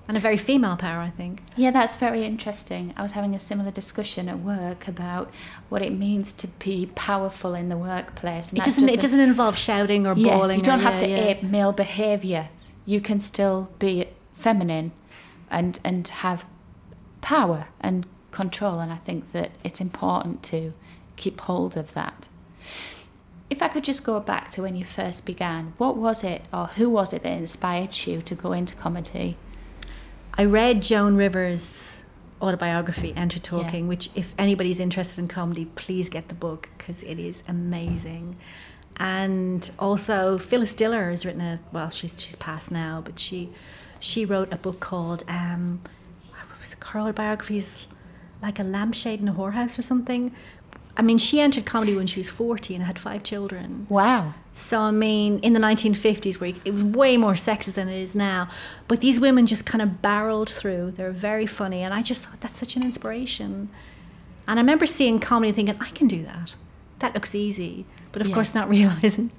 and 0.07 0.15
a 0.15 0.19
very 0.19 0.37
female 0.37 0.77
power, 0.77 1.01
I 1.01 1.09
think. 1.09 1.41
Yeah, 1.55 1.71
that's 1.71 1.95
very 1.95 2.23
interesting. 2.23 2.93
I 2.95 3.03
was 3.03 3.11
having 3.11 3.35
a 3.35 3.39
similar 3.39 3.71
discussion 3.71 4.29
at 4.29 4.39
work 4.39 4.87
about 4.87 5.31
what 5.69 5.81
it 5.81 5.91
means 5.91 6.31
to 6.33 6.47
be 6.47 6.85
powerful 6.95 7.53
in 7.53 7.69
the 7.69 7.77
workplace. 7.77 8.53
It 8.53 8.63
doesn't 8.63 8.89
it 8.89 9.01
doesn't 9.01 9.19
involve 9.19 9.57
shouting 9.57 10.07
or 10.07 10.15
Yes, 10.15 10.29
bawling. 10.39 10.57
you 10.57 10.63
don't 10.63 10.79
or, 10.79 10.83
have 10.83 10.93
yeah, 10.95 10.99
to 11.01 11.07
yeah. 11.09 11.23
ape 11.25 11.43
male 11.43 11.71
behaviour. 11.73 12.49
You 12.85 13.01
can 13.01 13.19
still 13.19 13.69
be 13.79 14.05
feminine 14.33 14.91
and 15.49 15.79
and 15.83 16.07
have 16.07 16.45
power 17.21 17.67
and 17.81 18.05
control. 18.31 18.79
And 18.79 18.93
I 18.93 18.97
think 18.97 19.31
that 19.33 19.51
it's 19.63 19.81
important 19.81 20.41
to 20.43 20.73
keep 21.17 21.41
hold 21.41 21.75
of 21.75 21.93
that. 21.95 22.29
If 23.49 23.61
I 23.61 23.67
could 23.69 23.83
just 23.83 24.03
go 24.03 24.19
back 24.19 24.51
to 24.51 24.61
when 24.61 24.75
you 24.75 24.83
first 24.85 25.25
began, 25.25 25.73
what 25.77 25.95
was 25.97 26.23
it 26.23 26.43
or 26.53 26.67
who 26.67 26.89
was 26.89 27.13
it 27.13 27.23
that 27.23 27.31
inspired 27.31 28.05
you 28.05 28.21
to 28.21 28.35
go 28.35 28.51
into 28.51 28.75
comedy? 28.75 29.37
I 30.39 30.45
read 30.45 30.83
Joan 30.83 31.15
Rivers' 31.15 32.03
autobiography, 32.43 33.11
Enter 33.15 33.39
Talking, 33.39 33.87
which, 33.87 34.11
if 34.13 34.35
anybody's 34.37 34.79
interested 34.79 35.19
in 35.19 35.27
comedy, 35.27 35.65
please 35.65 36.09
get 36.09 36.27
the 36.27 36.35
book 36.35 36.69
because 36.77 37.01
it 37.01 37.17
is 37.17 37.41
amazing. 37.47 38.37
And 38.97 39.69
also, 39.79 40.37
Phyllis 40.37 40.75
Diller 40.75 41.09
has 41.09 41.25
written 41.25 41.41
a 41.41 41.59
well, 41.71 41.89
she's 41.89 42.13
she's 42.17 42.35
passed 42.35 42.69
now, 42.69 43.01
but 43.03 43.17
she 43.17 43.49
she 43.99 44.25
wrote 44.25 44.53
a 44.53 44.57
book 44.57 44.79
called 44.79 45.23
um, 45.27 45.81
what 46.29 46.59
was 46.59 46.73
it, 46.73 46.83
her 46.83 46.99
autobiographies 46.99 47.87
like 48.39 48.59
a 48.59 48.63
lampshade 48.63 49.19
in 49.19 49.27
a 49.27 49.33
whorehouse 49.33 49.79
or 49.79 49.81
something. 49.81 50.31
I 50.99 51.03
mean, 51.03 51.19
she 51.19 51.39
entered 51.39 51.65
comedy 51.65 51.95
when 51.95 52.07
she 52.07 52.19
was 52.19 52.29
forty 52.29 52.73
and 52.75 52.83
had 52.83 52.97
five 52.99 53.21
children. 53.23 53.85
Wow. 53.87 54.33
So 54.51 54.79
I 54.79 54.91
mean, 54.91 55.37
in 55.39 55.53
the 55.53 55.59
1950s, 55.59 56.39
where 56.39 56.51
it 56.65 56.73
was 56.73 56.83
way 56.83 57.15
more 57.17 57.33
sexist 57.33 57.75
than 57.75 57.87
it 57.87 58.01
is 58.01 58.15
now, 58.15 58.49
but 58.87 58.99
these 59.01 59.19
women 59.19 59.45
just 59.45 59.65
kind 59.65 59.81
of 59.83 60.01
barreled 60.01 60.49
through. 60.49 60.91
They're 60.91 61.11
very 61.11 61.45
funny, 61.45 61.83
and 61.83 61.93
I 61.93 62.01
just 62.01 62.23
thought 62.25 62.41
that's 62.41 62.57
such 62.57 62.75
an 62.75 62.81
inspiration. 62.83 63.69
And 64.47 64.57
I 64.59 64.61
remember 64.61 64.85
seeing 64.87 65.19
comedy 65.19 65.49
and 65.49 65.55
thinking, 65.55 65.75
I 65.79 65.89
can 65.91 66.07
do 66.07 66.23
that. 66.23 66.55
That 66.99 67.13
looks 67.13 67.35
easy, 67.35 67.85
but 68.11 68.21
of 68.23 68.29
Yeah. 68.29 68.33
course, 68.33 68.55
not 68.55 68.67
realizing 68.77 69.31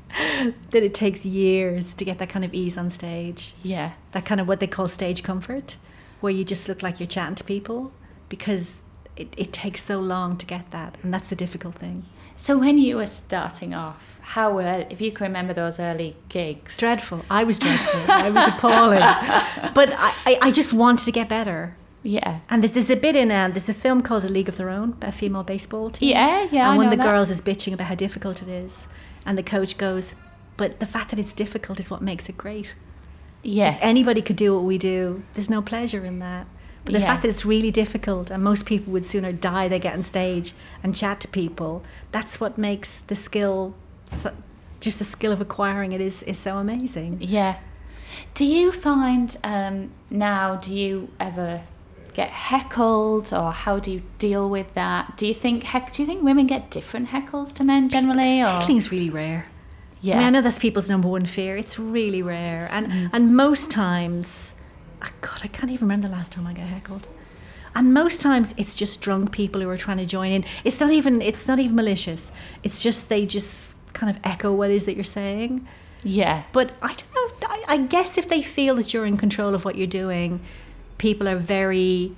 that 0.70 0.82
it 0.84 0.94
takes 0.94 1.26
years 1.26 1.94
to 1.96 2.04
get 2.04 2.18
that 2.18 2.28
kind 2.28 2.44
of 2.44 2.54
ease 2.54 2.78
on 2.78 2.88
stage. 2.88 3.54
Yeah. 3.64 3.92
That 4.12 4.24
kind 4.24 4.40
of 4.40 4.46
what 4.46 4.60
they 4.60 4.68
call 4.68 4.86
stage 4.86 5.24
comfort, 5.24 5.76
where 6.20 6.32
you 6.32 6.44
just 6.44 6.68
look 6.68 6.82
like 6.84 7.00
you're 7.00 7.08
chatting 7.08 7.34
to 7.34 7.42
people, 7.44 7.90
because 8.28 8.80
it, 9.18 9.34
it 9.36 9.52
takes 9.52 9.82
so 9.82 9.98
long 10.00 10.36
to 10.36 10.46
get 10.46 10.70
that, 10.70 10.96
and 11.02 11.12
that's 11.12 11.28
the 11.28 11.36
difficult 11.36 11.74
thing. 11.74 12.04
So 12.36 12.56
when 12.56 12.78
you 12.78 12.96
were 12.96 13.06
starting 13.06 13.74
off, 13.74 14.20
how 14.22 14.52
were 14.52 14.86
if 14.90 15.00
you 15.00 15.10
can 15.10 15.24
remember 15.26 15.52
those 15.52 15.80
early 15.80 16.16
gigs? 16.28 16.76
dreadful. 16.78 17.24
I 17.28 17.42
was 17.42 17.58
dreadful. 17.58 18.00
I 18.08 18.30
was 18.30 18.48
appalling. 18.52 19.00
But 19.74 19.92
I, 19.92 20.14
I, 20.24 20.38
I 20.42 20.50
just 20.52 20.72
wanted 20.72 21.04
to 21.06 21.12
get 21.12 21.28
better. 21.28 21.76
Yeah. 22.04 22.40
And 22.48 22.62
there's, 22.62 22.72
there's 22.72 22.90
a 22.90 22.96
bit 22.96 23.16
in 23.16 23.32
um, 23.32 23.52
there's 23.52 23.68
a 23.68 23.74
film 23.74 24.02
called 24.02 24.24
A 24.24 24.28
League 24.28 24.48
of 24.48 24.56
Their 24.56 24.70
Own, 24.70 24.96
a 25.02 25.10
female 25.10 25.42
baseball 25.42 25.90
team. 25.90 26.10
Yeah, 26.10 26.46
yeah. 26.52 26.68
and 26.68 26.76
one 26.76 26.86
of 26.86 26.90
the 26.92 26.96
that. 26.96 27.02
girls 27.02 27.30
is 27.30 27.40
bitching 27.40 27.74
about 27.74 27.88
how 27.88 27.96
difficult 27.96 28.40
it 28.40 28.48
is, 28.48 28.88
and 29.26 29.36
the 29.36 29.42
coach 29.42 29.76
goes, 29.76 30.14
"But 30.56 30.78
the 30.78 30.86
fact 30.86 31.10
that 31.10 31.18
it's 31.18 31.32
difficult 31.32 31.80
is 31.80 31.90
what 31.90 32.02
makes 32.02 32.28
it 32.28 32.36
great. 32.36 32.76
Yeah. 33.42 33.74
If 33.74 33.78
anybody 33.80 34.22
could 34.22 34.36
do 34.36 34.54
what 34.54 34.62
we 34.62 34.78
do, 34.78 35.22
there's 35.34 35.50
no 35.50 35.60
pleasure 35.60 36.04
in 36.04 36.20
that." 36.20 36.46
But 36.88 36.94
the 36.94 37.00
Yeah. 37.00 37.06
fact 37.12 37.22
that 37.22 37.28
it's 37.28 37.44
really 37.44 37.70
difficult, 37.70 38.30
and 38.30 38.42
most 38.42 38.64
people 38.64 38.92
would 38.94 39.04
sooner 39.04 39.30
die 39.30 39.68
than 39.68 39.80
get 39.80 39.92
on 39.92 40.02
stage 40.02 40.52
and 40.82 40.94
chat 40.94 41.20
to 41.20 41.28
people, 41.28 41.82
that's 42.12 42.40
what 42.40 42.56
makes 42.56 43.00
the 43.00 43.14
skill, 43.14 43.74
so, 44.06 44.32
just 44.80 44.98
the 44.98 45.04
skill 45.04 45.30
of 45.30 45.40
acquiring 45.40 45.92
it 45.92 46.00
is, 46.00 46.22
is 46.22 46.38
so 46.38 46.56
amazing. 46.56 47.18
Yeah. 47.20 47.56
Do 48.32 48.46
you 48.46 48.72
find 48.72 49.36
um, 49.44 49.90
now? 50.08 50.56
Do 50.56 50.72
you 50.74 51.08
ever 51.20 51.60
get 52.14 52.30
heckled, 52.30 53.32
or 53.34 53.52
how 53.52 53.78
do 53.78 53.90
you 53.92 54.02
deal 54.18 54.48
with 54.48 54.72
that? 54.72 55.16
Do 55.18 55.26
you 55.26 55.34
think 55.34 55.64
heck? 55.64 55.92
Do 55.92 56.02
you 56.02 56.06
think 56.06 56.22
women 56.22 56.46
get 56.46 56.70
different 56.70 57.10
heckles 57.10 57.52
to 57.56 57.64
men 57.64 57.90
generally, 57.90 58.40
or 58.40 58.46
Heckling's 58.46 58.90
really 58.90 59.10
rare. 59.10 59.46
yeah? 60.00 60.14
I 60.14 60.18
mean, 60.20 60.26
I 60.28 60.30
know 60.30 60.40
that's 60.40 60.58
people's 60.58 60.88
number 60.88 61.06
one 61.08 61.26
fear. 61.26 61.56
It's 61.58 61.78
really 61.78 62.22
rare, 62.22 62.66
and 62.72 62.86
Mm. 62.90 63.10
and 63.12 63.36
most 63.36 63.70
times, 63.70 64.54
God, 65.20 65.40
I 65.44 65.48
can't 65.48 65.70
even 65.70 65.86
remember 65.86 66.08
the 66.08 66.14
last 66.14 66.32
time 66.32 66.46
I 66.46 66.52
got 66.52 66.66
heckled. 66.66 67.08
And 67.74 67.94
most 67.94 68.20
times, 68.20 68.54
it's 68.56 68.74
just 68.74 69.00
drunk 69.00 69.30
people 69.30 69.60
who 69.60 69.68
are 69.68 69.76
trying 69.76 69.98
to 69.98 70.06
join 70.06 70.32
in. 70.32 70.44
It's 70.64 70.80
not 70.80 70.90
even 70.90 71.22
it's 71.22 71.46
not 71.46 71.58
even 71.60 71.76
malicious. 71.76 72.32
It's 72.62 72.82
just 72.82 73.08
they 73.08 73.26
just 73.26 73.74
kind 73.92 74.10
of 74.10 74.18
echo 74.24 74.52
what 74.52 74.70
it 74.70 74.74
is 74.74 74.84
that 74.86 74.94
you're 74.94 75.04
saying. 75.04 75.66
yeah. 76.02 76.44
But 76.52 76.72
I 76.82 76.94
don't 76.94 77.14
know. 77.14 77.48
I, 77.48 77.64
I 77.68 77.76
guess 77.78 78.18
if 78.18 78.28
they 78.28 78.42
feel 78.42 78.74
that 78.76 78.92
you're 78.92 79.06
in 79.06 79.16
control 79.16 79.54
of 79.54 79.64
what 79.64 79.76
you're 79.76 79.86
doing, 79.86 80.40
people 80.98 81.28
are 81.28 81.36
very 81.36 82.16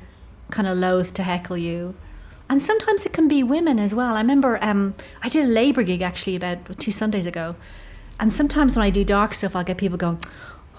kind 0.51 0.67
of 0.69 0.79
loath 0.79 1.13
to 1.15 1.23
heckle 1.23 1.57
you. 1.59 1.95
And 2.49 2.61
sometimes 2.61 3.07
it 3.07 3.13
can 3.13 3.29
be 3.29 3.43
women 3.43 3.79
as 3.79 3.95
well. 3.95 4.17
I 4.17 4.21
remember 4.21 4.59
um, 4.63 4.95
I 5.23 5.29
did 5.29 5.45
a 5.45 5.49
labour 5.49 5.83
gig 5.83 6.03
actually 6.03 6.37
about 6.37 6.79
two 6.79 6.91
Sundays 6.91 7.27
ago. 7.27 7.55
And 8.19 8.33
sometimes 8.33 8.77
when 8.77 8.85
I 8.85 8.91
do 8.91 9.05
dark 9.05 9.35
stuff, 9.35 9.55
I'll 9.55 9.65
get 9.65 9.79
people 9.79 9.97
going, 9.97 10.19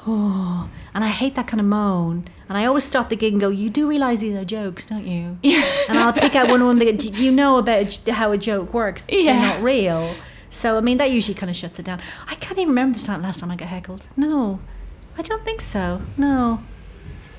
oh. 0.08 0.70
And 0.94 1.04
I 1.04 1.10
hate 1.10 1.36
that 1.36 1.48
kind 1.48 1.62
of 1.62 1.68
moan. 1.68 2.26
And 2.50 2.58
I 2.58 2.66
always 2.66 2.84
stop 2.84 3.10
the 3.10 3.16
gig 3.16 3.34
and 3.34 3.42
go, 3.42 3.50
you 3.50 3.70
do 3.70 3.88
realise 3.88 4.20
these 4.20 4.36
are 4.36 4.44
jokes, 4.44 4.86
don't 4.86 5.06
you? 5.06 5.38
Yeah. 5.42 5.64
And 5.88 5.98
I'll 5.98 6.14
pick 6.14 6.36
out 6.36 6.50
one 6.50 6.62
of 6.62 6.68
them. 6.68 6.80
That, 6.80 7.00
do 7.00 7.24
you 7.24 7.32
know 7.32 7.58
about 7.58 7.96
how 8.10 8.32
a 8.32 8.38
joke 8.38 8.74
works? 8.74 9.06
Yeah. 9.08 9.24
They're 9.24 9.54
not 9.54 9.64
real. 9.64 10.16
So 10.50 10.78
I 10.78 10.82
mean, 10.82 10.98
that 10.98 11.10
usually 11.12 11.36
kind 11.36 11.50
of 11.50 11.56
shuts 11.56 11.80
it 11.80 11.86
down. 11.86 12.02
I 12.28 12.36
can't 12.36 12.58
even 12.60 12.70
remember 12.70 12.98
the 12.98 13.06
time 13.06 13.22
last 13.22 13.40
time 13.40 13.52
I 13.52 13.56
got 13.56 13.70
heckled. 13.70 14.08
No, 14.18 14.60
I 15.18 15.22
don't 15.22 15.46
think 15.46 15.62
so. 15.62 16.02
No. 16.18 16.62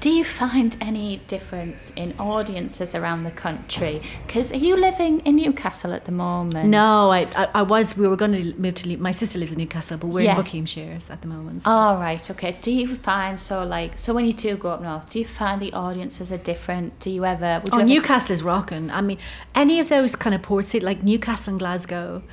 Do 0.03 0.11
you 0.11 0.25
find 0.25 0.77
any 0.81 1.19
difference 1.29 1.93
in 1.95 2.15
audiences 2.19 2.93
around 2.93 3.23
the 3.23 3.31
country? 3.31 4.03
Because 4.27 4.51
are 4.51 4.57
you 4.57 4.75
living 4.77 5.21
in 5.21 5.37
Newcastle 5.37 5.93
at 5.93 6.07
the 6.07 6.11
moment? 6.11 6.69
No, 6.69 7.13
I, 7.13 7.21
I, 7.37 7.49
I 7.55 7.63
was. 7.63 7.97
We 7.97 8.09
were 8.09 8.17
going 8.17 8.33
to 8.33 8.53
move 8.59 8.75
to. 8.81 8.97
My 8.97 9.13
sister 9.13 9.39
lives 9.39 9.53
in 9.53 9.59
Newcastle, 9.59 9.99
but 9.99 10.09
we're 10.09 10.23
Yeah. 10.25 10.31
in 10.33 10.37
Buckinghamshire 10.39 10.99
at 11.09 11.21
the 11.23 11.29
moment. 11.29 11.63
All 11.67 11.99
right, 11.99 12.29
okay. 12.33 12.59
Do 12.61 12.73
you 12.73 12.89
find 12.89 13.39
so 13.39 13.63
like 13.65 13.97
so 13.97 14.13
when 14.13 14.27
you 14.27 14.33
do 14.33 14.57
go 14.57 14.71
up 14.71 14.83
north, 14.83 15.09
do 15.11 15.21
you 15.21 15.25
find 15.25 15.63
the 15.63 15.73
audiences 15.73 16.33
are 16.33 16.37
different? 16.53 16.99
Do 16.99 17.09
you 17.09 17.25
ever? 17.25 17.61
Would 17.63 17.73
you 17.73 17.79
Oh, 17.79 17.83
ever- 17.83 17.89
Newcastle 17.89 18.33
is 18.33 18.43
rocking. 18.43 18.91
I 18.91 19.03
mean, 19.03 19.19
any 19.55 19.79
of 19.79 19.89
those 19.89 20.17
kind 20.17 20.35
of 20.35 20.43
port 20.43 20.65
cities 20.65 20.83
like 20.83 21.05
Newcastle 21.05 21.53
and 21.53 21.61
Glasgow. 21.61 22.25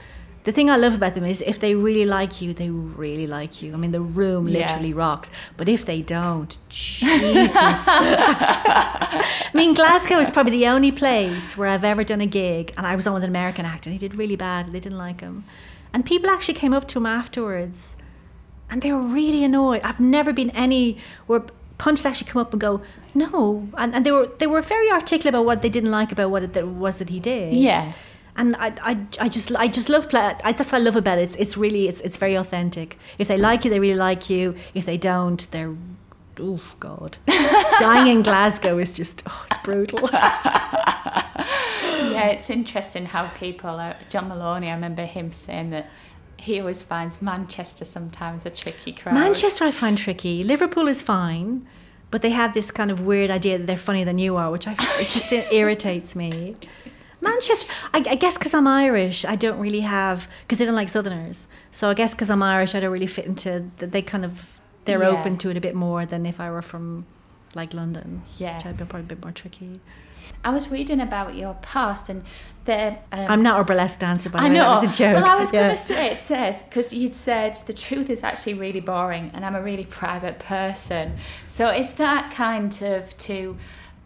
The 0.50 0.56
thing 0.56 0.72
I 0.72 0.77
love 0.77 0.96
about 0.96 1.13
them 1.13 1.25
is 1.25 1.41
if 1.46 1.60
they 1.60 1.75
really 1.75 2.08
like 2.08 2.41
you, 2.41 2.53
they 2.56 2.72
really 2.72 3.27
like 3.27 3.62
you. 3.62 3.72
I 3.72 3.77
mean, 3.77 3.91
the 3.91 4.01
room 4.01 4.48
Yeah. 4.48 4.62
literally 4.62 4.94
rocks. 4.94 5.29
But 5.58 5.70
if 5.70 5.86
they 5.86 6.01
don't, 6.01 6.58
Jesus. 6.70 7.56
I 7.56 9.51
mean, 9.53 9.75
Glasgow 9.75 10.18
is 10.18 10.32
probably 10.32 10.53
the 10.53 10.65
only 10.65 10.91
place 10.91 11.56
where 11.56 11.68
I've 11.70 11.84
ever 11.84 12.03
done 12.03 12.20
a 12.20 12.25
gig, 12.25 12.74
and 12.77 12.88
I 12.88 12.96
was 12.96 13.06
on 13.06 13.13
with 13.13 13.24
an 13.24 13.29
American 13.29 13.63
actor, 13.63 13.91
and 13.91 14.00
he 14.00 14.08
did 14.08 14.18
really 14.18 14.36
bad. 14.36 14.74
They 14.74 14.79
didn't 14.79 14.98
like 14.98 15.22
him, 15.22 15.44
and 15.94 16.03
people 16.03 16.32
actually 16.32 16.56
came 16.56 16.74
up 16.74 16.88
to 16.88 16.98
him 16.98 17.06
afterwards, 17.06 17.96
and 18.72 18.82
they 18.82 18.91
were 18.91 19.06
really 19.20 19.44
annoyed. 19.44 19.82
I've 19.84 20.00
never 20.00 20.34
been 20.34 20.50
any 20.65 20.98
where 21.27 21.44
punches 21.77 22.06
actually 22.08 22.32
come 22.32 22.41
up 22.41 22.51
and 22.53 22.60
go 22.60 22.82
no, 23.13 23.68
and, 23.77 23.94
and 23.96 24.03
they 24.06 24.12
were 24.12 24.27
they 24.39 24.48
were 24.48 24.62
very 24.63 24.89
articulate 24.89 25.34
about 25.36 25.46
what 25.46 25.62
they 25.62 25.70
didn't 25.70 25.91
like 25.91 26.12
about 26.12 26.32
what 26.32 26.41
it 26.44 26.68
was 26.68 26.98
that 26.98 27.10
he 27.10 27.20
did. 27.20 27.53
Yeah. 27.53 27.94
And 28.39 28.55
I, 28.55 28.74
I, 28.81 29.05
I 29.19 29.29
just 29.29 29.51
I 29.55 29.67
just 29.67 29.89
love 29.89 30.10
play. 30.10 30.34
I, 30.43 30.53
that's 30.53 30.72
what 30.72 30.79
I 30.79 30.84
love 30.84 30.96
about 30.96 31.17
it. 31.19 31.24
It's, 31.24 31.36
it's 31.36 31.58
really 31.58 31.88
it's, 31.88 32.01
it's 32.01 32.17
very 32.17 32.36
authentic. 32.36 32.98
If 33.17 33.27
they 33.27 33.38
like 33.38 33.65
you, 33.65 33.69
they 33.69 33.79
really 33.79 34.00
like 34.00 34.29
you. 34.29 34.55
If 34.74 34.86
they 34.86 34.98
don't, 34.98 35.46
they're 35.51 35.75
oh 36.39 36.62
god. 36.79 37.17
Dying 37.79 38.08
in 38.08 38.24
Glasgow 38.24 38.77
is 38.77 38.93
just 38.93 39.24
oh, 39.27 39.46
it's 39.51 39.58
brutal. 39.63 40.10
Yeah, 42.19 42.27
it's 42.27 42.50
interesting 42.50 43.05
how 43.05 43.27
people. 43.29 43.69
Are, 43.69 43.96
John 44.10 44.27
Maloney, 44.27 44.69
I 44.69 44.74
remember 44.74 45.05
him 45.05 45.31
saying 45.31 45.69
that 45.69 45.89
he 46.38 46.60
always 46.60 46.84
finds 46.84 47.22
Manchester 47.22 47.86
sometimes 47.86 48.46
a 48.46 48.50
tricky 48.50 48.91
crowd. 48.91 49.13
Manchester 49.15 49.65
I 49.65 49.72
find 49.72 49.98
tricky. 49.98 50.43
Liverpool 50.43 50.88
is 50.88 51.01
fine, 51.01 51.67
but 52.12 52.22
they 52.22 52.31
have 52.31 52.53
this 52.53 52.72
kind 52.72 52.91
of 52.91 53.01
weird 53.01 53.29
idea 53.29 53.58
that 53.58 53.67
they're 53.67 53.77
funnier 53.77 54.05
than 54.05 54.17
you 54.17 54.36
are, 54.36 54.51
which 54.51 54.67
I 54.67 54.74
it 54.74 55.08
just 55.08 55.31
irritates 55.53 56.15
me. 56.15 56.55
Manchester, 57.22 57.72
I, 57.94 58.04
I 58.10 58.16
guess 58.16 58.38
because 58.38 58.54
I'm 58.54 58.68
Irish, 58.68 59.26
I 59.26 59.36
don't 59.36 59.60
really 59.60 59.82
have 59.82 60.28
because 60.42 60.58
they 60.60 60.66
don't 60.66 60.76
like 60.76 60.90
Southerners. 60.90 61.48
So 61.72 61.90
I 61.90 61.94
guess 61.94 62.14
because 62.14 62.30
I'm 62.30 62.42
Irish, 62.44 62.76
I 62.76 62.80
don't 62.80 62.92
really 62.92 63.08
fit 63.08 63.26
into. 63.26 63.70
They 63.78 64.02
kind 64.02 64.24
of 64.26 64.60
they're 64.86 65.02
Yeah. 65.04 65.10
open 65.10 65.38
to 65.40 65.50
it 65.50 65.58
a 65.58 65.62
bit 65.62 65.76
more 65.76 66.06
than 66.06 66.26
if 66.26 66.40
I 66.40 66.50
were 66.50 66.62
from 66.62 67.06
like 67.56 67.74
London. 67.74 68.22
Yeah. 68.38 68.58
which 68.58 68.66
I'd 68.66 68.78
be 68.78 68.86
probably 68.86 69.02
a 69.02 69.08
bit 69.08 69.22
more 69.22 69.32
tricky. 69.32 69.80
I 70.44 70.52
was 70.52 70.70
reading 70.72 71.02
about 71.02 71.36
your 71.36 71.56
past 71.56 72.08
and 72.08 72.24
the. 72.64 72.92
Um, 73.12 73.26
I'm 73.28 73.44
not 73.44 73.60
a 73.60 73.64
burlesque 73.66 74.00
dancer, 74.00 74.30
but 74.30 74.42
I 74.42 74.48
know. 74.48 74.60
that 74.80 74.88
was 74.88 74.96
a 74.96 74.98
joke. 74.98 75.16
Well, 75.22 75.26
I 75.26 75.36
was 75.40 75.52
Yeah. 75.52 75.62
going 75.64 75.72
to 75.76 75.82
say, 75.82 76.12
it 76.12 76.18
says, 76.18 76.64
because 76.64 76.94
you'd 76.94 77.16
said 77.16 77.54
the 77.68 77.74
truth 77.74 78.10
is 78.10 78.24
actually 78.24 78.54
really 78.54 78.80
boring 78.80 79.32
and 79.34 79.44
I'm 79.46 79.56
a 79.56 79.62
really 79.62 79.86
private 79.86 80.40
person. 80.40 81.16
So 81.48 81.70
is 81.72 81.94
that 81.96 82.32
kind 82.32 82.72
of 82.82 83.18
to 83.18 83.58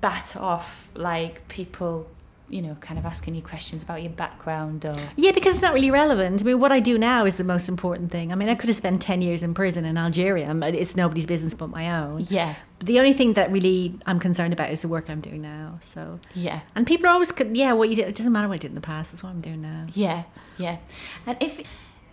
bat 0.01 0.36
off 0.36 0.91
like 0.96 1.48
people, 1.50 2.08
you 2.53 2.62
know, 2.62 2.75
kind 2.75 3.00
of 3.00 3.05
asking 3.05 3.33
you 3.33 3.41
questions 3.41 3.81
about 3.81 4.03
your 4.03 4.12
background 4.12 4.86
or. 4.86 4.95
Yeah, 5.15 5.31
because 5.31 5.53
it's 5.53 5.62
not 5.62 5.74
really 5.74 5.89
relevant. 5.89 6.41
I 6.41 6.45
mean, 6.45 6.60
what 6.60 6.72
I 6.72 6.79
do 6.79 6.98
now 7.00 7.25
is 7.25 7.36
the 7.38 7.43
most 7.43 7.67
important 7.67 8.12
thing. 8.12 8.31
I 8.31 8.36
mean, 8.36 8.48
I 8.48 8.55
could 8.55 8.69
have 8.69 8.75
spent 8.75 9.01
10 9.01 9.24
years 9.24 9.41
in 9.41 9.55
prison 9.55 9.86
in 9.86 9.98
Algeria. 9.98 10.53
It's 10.67 10.95
nobody's 10.95 11.25
business 11.25 11.55
but 11.55 11.69
my 11.69 11.89
own. 12.00 12.27
Yeah. 12.29 12.55
But 12.77 12.88
the 12.88 13.00
only 13.00 13.13
thing 13.13 13.33
that 13.33 13.51
really 13.51 14.00
I'm 14.05 14.19
concerned 14.19 14.53
about 14.53 14.69
is 14.69 14.83
the 14.83 14.88
work 14.88 15.10
I'm 15.10 15.19
doing 15.19 15.41
now. 15.41 15.79
So. 15.81 16.19
Yeah. 16.36 16.62
And 16.75 16.86
people 16.86 17.07
are 17.07 17.13
always, 17.13 17.33
yeah, 17.53 17.74
what 17.74 17.89
you 17.89 17.95
did, 17.95 18.07
it 18.07 18.15
doesn't 18.15 18.31
matter 18.31 18.48
what 18.48 18.55
I 18.55 18.60
did 18.60 18.72
in 18.72 18.75
the 18.75 18.81
past, 18.81 19.13
it's 19.13 19.24
what 19.24 19.29
I'm 19.29 19.41
doing 19.41 19.62
now. 19.62 19.86
So. 19.91 20.00
Yeah, 20.00 20.24
yeah. 20.57 20.77
And 21.25 21.38
if. 21.41 21.62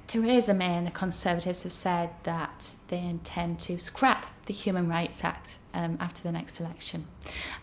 Theresa 0.07 0.53
May 0.53 0.75
and 0.77 0.89
the 0.89 0.91
Conservatives 0.91 1.63
have 1.63 1.71
said 1.71 2.11
that 2.25 2.75
they 2.89 2.99
intend 2.99 3.61
to 3.61 3.79
scrap 3.79 4.27
the 4.47 4.53
Human 4.53 4.89
Rights 4.89 5.23
Act 5.23 5.59
um, 5.73 5.99
after 6.01 6.21
the 6.21 6.33
next 6.33 6.59
election. 6.59 7.07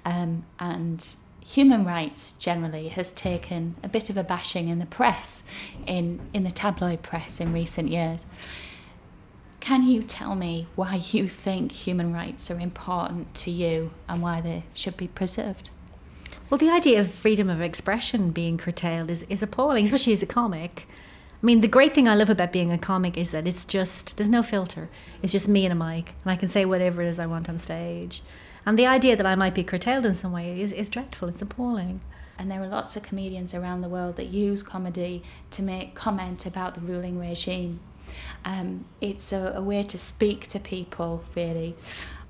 Um, 0.05 0.45
and 0.57 1.05
human 1.47 1.85
rights 1.85 2.33
generally 2.33 2.89
has 2.89 3.13
taken 3.13 3.75
a 3.81 3.87
bit 3.87 4.09
of 4.09 4.17
a 4.17 4.23
bashing 4.23 4.67
in 4.67 4.79
the 4.79 4.85
press, 4.85 5.43
in, 5.85 6.19
in 6.33 6.43
the 6.43 6.51
tabloid 6.51 7.01
press 7.01 7.39
in 7.39 7.53
recent 7.53 7.87
years. 7.87 8.25
Can 9.61 9.83
you 9.87 10.03
tell 10.03 10.35
me 10.35 10.67
why 10.75 10.95
you 11.11 11.29
think 11.29 11.71
human 11.71 12.13
rights 12.13 12.51
are 12.51 12.59
important 12.59 13.33
to 13.35 13.51
you 13.51 13.91
and 14.09 14.21
why 14.21 14.41
they 14.41 14.63
should 14.73 14.97
be 14.97 15.07
preserved? 15.07 15.69
Well, 16.49 16.57
the 16.57 16.69
idea 16.69 16.99
of 16.99 17.09
freedom 17.09 17.49
of 17.49 17.61
expression 17.61 18.31
being 18.31 18.57
curtailed 18.57 19.09
is, 19.09 19.23
is 19.23 19.41
appalling, 19.41 19.85
especially 19.85 20.13
as 20.13 20.23
a 20.23 20.27
comic. 20.27 20.85
I 21.41 21.45
mean, 21.45 21.61
the 21.61 21.67
great 21.69 21.95
thing 21.95 22.09
I 22.09 22.15
love 22.15 22.29
about 22.29 22.51
being 22.51 22.73
a 22.73 22.77
comic 22.77 23.17
is 23.17 23.31
that 23.31 23.47
it's 23.47 23.63
just, 23.63 24.17
there's 24.17 24.29
no 24.29 24.43
filter. 24.43 24.89
It's 25.21 25.31
just 25.31 25.47
me 25.47 25.65
and 25.65 25.71
a 25.71 25.85
mic, 25.85 26.13
and 26.23 26.31
I 26.31 26.35
can 26.35 26.49
say 26.49 26.65
whatever 26.65 27.01
it 27.01 27.07
is 27.07 27.19
I 27.19 27.25
want 27.25 27.47
on 27.47 27.57
stage. 27.57 28.21
And 28.67 28.77
the 28.77 28.85
idea 28.85 29.15
that 29.15 29.25
I 29.25 29.35
might 29.35 29.55
be 29.55 29.63
curtailed 29.63 30.05
in 30.05 30.13
some 30.13 30.33
way 30.33 30.59
is, 30.59 30.73
is 30.73 30.89
dreadful, 30.89 31.29
it's 31.29 31.41
appalling. 31.41 32.01
And 32.37 32.51
there 32.51 32.61
are 32.61 32.67
lots 32.67 32.97
of 32.97 33.03
comedians 33.03 33.53
around 33.55 33.79
the 33.79 33.87
world 33.87 34.17
that 34.17 34.25
use 34.25 34.61
comedy 34.61 35.23
to 35.51 35.63
make 35.63 35.95
comment 35.95 36.45
about 36.45 36.75
the 36.75 36.81
ruling 36.81 37.17
regime. 37.17 37.79
Um, 38.43 38.83
it's 38.99 39.31
a, 39.31 39.53
a 39.55 39.61
way 39.61 39.83
to 39.83 39.97
speak 39.97 40.47
to 40.47 40.59
people, 40.59 41.23
really. 41.33 41.77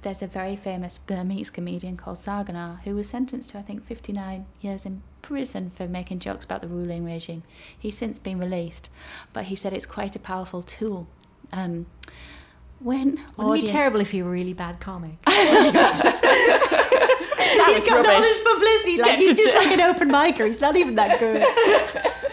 There's 0.04 0.22
a 0.22 0.28
very 0.28 0.56
famous 0.56 1.00
Burmese 1.00 1.50
comedian 1.50 1.98
called 1.98 2.18
Zarganar 2.18 2.82
who 2.84 2.94
was 2.94 3.10
sentenced 3.10 3.50
to, 3.50 3.58
I 3.58 3.64
think, 3.64 3.88
59 3.88 4.46
years 4.62 4.86
in 4.86 5.02
prison 5.24 5.72
for 5.72 5.88
making 5.88 6.20
jokes 6.20 6.46
about 6.46 6.62
the 6.62 6.68
ruling 6.68 7.04
regime. 7.04 7.42
He's 7.80 7.98
since 7.98 8.20
been 8.20 8.38
released, 8.38 8.92
but 9.34 9.46
he 9.46 9.56
said 9.56 9.74
it's 9.74 9.88
quite 9.88 10.16
a 10.16 10.20
powerful 10.20 10.62
tool. 10.62 11.08
Um, 11.52 11.88
when 12.80 13.10
Wouldn't 13.10 13.40
audience... 13.40 13.64
be 13.64 13.72
terrible 13.72 14.02
if 14.02 14.14
you 14.14 14.24
were 14.24 14.30
a 14.30 14.34
really 14.34 14.54
bad 14.54 14.80
comic. 14.80 15.18
he's 15.28 15.42
got 17.86 18.06
all 18.06 18.22
this 18.22 18.44
publicity. 18.44 19.02
Like 19.02 19.18
he's 19.18 19.38
just 19.38 19.56
like 19.58 19.72
an 19.72 19.82
open 19.82 20.10
micer. 20.10 20.46
He's 20.46 20.62
not 20.62 20.76
even 20.76 20.96
that 20.96 21.20
good. 21.20 21.44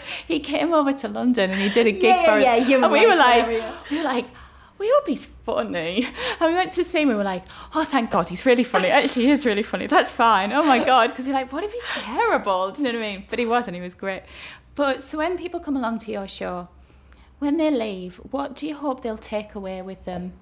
he 0.27 0.39
came 0.39 0.73
over 0.73 0.93
to 0.93 1.07
London 1.07 1.49
and 1.49 1.59
he 1.59 1.69
did 1.69 1.87
a 1.87 1.91
gig 1.91 2.03
Yeah, 2.03 2.25
for 2.25 2.31
us. 2.31 2.43
yeah, 2.43 2.83
and 2.83 2.91
we 2.91 3.05
were 3.05 3.15
like, 3.15 3.47
we 3.89 3.97
were 3.97 4.03
like, 4.03 4.25
we 4.77 4.91
hope 4.93 5.07
he's 5.07 5.25
funny. 5.25 6.07
And 6.39 6.51
we 6.51 6.53
went 6.53 6.73
to 6.73 6.83
see 6.83 7.01
him. 7.01 7.07
We 7.07 7.15
were 7.15 7.23
like, 7.23 7.45
oh, 7.73 7.85
thank 7.85 8.11
God, 8.11 8.27
he's 8.27 8.45
really 8.45 8.63
funny. 8.63 8.89
Actually, 8.89 9.25
he 9.25 9.31
is 9.31 9.45
really 9.45 9.63
funny. 9.63 9.87
That's 9.87 10.11
fine. 10.11 10.51
Oh 10.51 10.63
my 10.63 10.83
God, 10.83 11.09
because 11.09 11.27
you're 11.27 11.35
like, 11.35 11.51
what 11.53 11.63
if 11.63 11.71
he's 11.71 11.83
terrible? 12.03 12.71
Do 12.71 12.81
you 12.81 12.91
know 12.91 12.99
what 12.99 13.05
I 13.05 13.15
mean? 13.15 13.25
But 13.29 13.39
he 13.39 13.45
wasn't. 13.45 13.75
He 13.75 13.81
was 13.81 13.95
great. 13.95 14.23
But 14.75 15.01
so 15.01 15.17
when 15.17 15.37
people 15.37 15.61
come 15.61 15.77
along 15.77 15.99
to 15.99 16.11
your 16.11 16.27
show, 16.27 16.67
when 17.45 17.57
they 17.57 17.71
leave, 17.71 18.17
what 18.31 18.55
do 18.55 18.67
you 18.67 18.75
hope 18.75 19.01
they'll 19.01 19.17
take 19.17 19.55
away 19.55 19.81
with 19.81 20.05
them? 20.05 20.33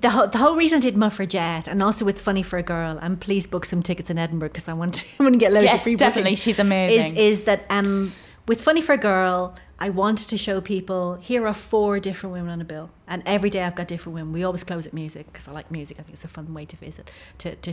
the 0.00 0.10
whole, 0.10 0.26
the 0.26 0.38
whole 0.38 0.56
reason 0.56 0.78
I 0.78 0.80
did 0.80 0.96
Muffragette 0.96 1.68
and 1.68 1.82
also 1.82 2.04
with 2.04 2.20
Funny 2.20 2.42
for 2.42 2.58
a 2.58 2.62
Girl, 2.62 2.98
and 3.00 3.20
please 3.20 3.46
book 3.46 3.64
some 3.64 3.82
tickets 3.82 4.10
in 4.10 4.18
Edinburgh 4.18 4.48
because 4.48 4.68
I 4.68 4.72
want 4.72 4.94
to, 4.94 5.06
I 5.20 5.22
want 5.22 5.34
to 5.34 5.38
get 5.38 5.52
loads 5.52 5.72
of 5.72 5.82
free. 5.82 5.92
Yes, 5.92 5.98
definitely. 5.98 6.36
She's 6.36 6.58
amazing. 6.58 7.16
Is, 7.16 7.38
is 7.38 7.44
that 7.44 7.66
um, 7.70 8.12
with 8.48 8.60
Funny 8.60 8.80
for 8.80 8.92
a 8.92 8.98
Girl, 8.98 9.54
I 9.78 9.90
wanted 9.90 10.28
to 10.28 10.36
show 10.36 10.60
people 10.60 11.14
here 11.16 11.46
are 11.46 11.54
four 11.54 12.00
different 12.00 12.32
women 12.32 12.50
on 12.50 12.60
a 12.60 12.64
bill, 12.64 12.90
and 13.06 13.22
every 13.24 13.48
day 13.48 13.62
I've 13.62 13.76
got 13.76 13.88
different 13.88 14.14
women. 14.14 14.32
We 14.32 14.42
always 14.42 14.64
close 14.64 14.86
at 14.86 14.92
music 14.92 15.26
because 15.26 15.46
I 15.46 15.52
like 15.52 15.70
music. 15.70 15.98
I 16.00 16.02
think 16.02 16.14
it's 16.14 16.24
a 16.24 16.28
fun 16.28 16.52
way 16.52 16.64
to 16.66 16.76
visit 16.76 17.10
to 17.38 17.54
to 17.56 17.72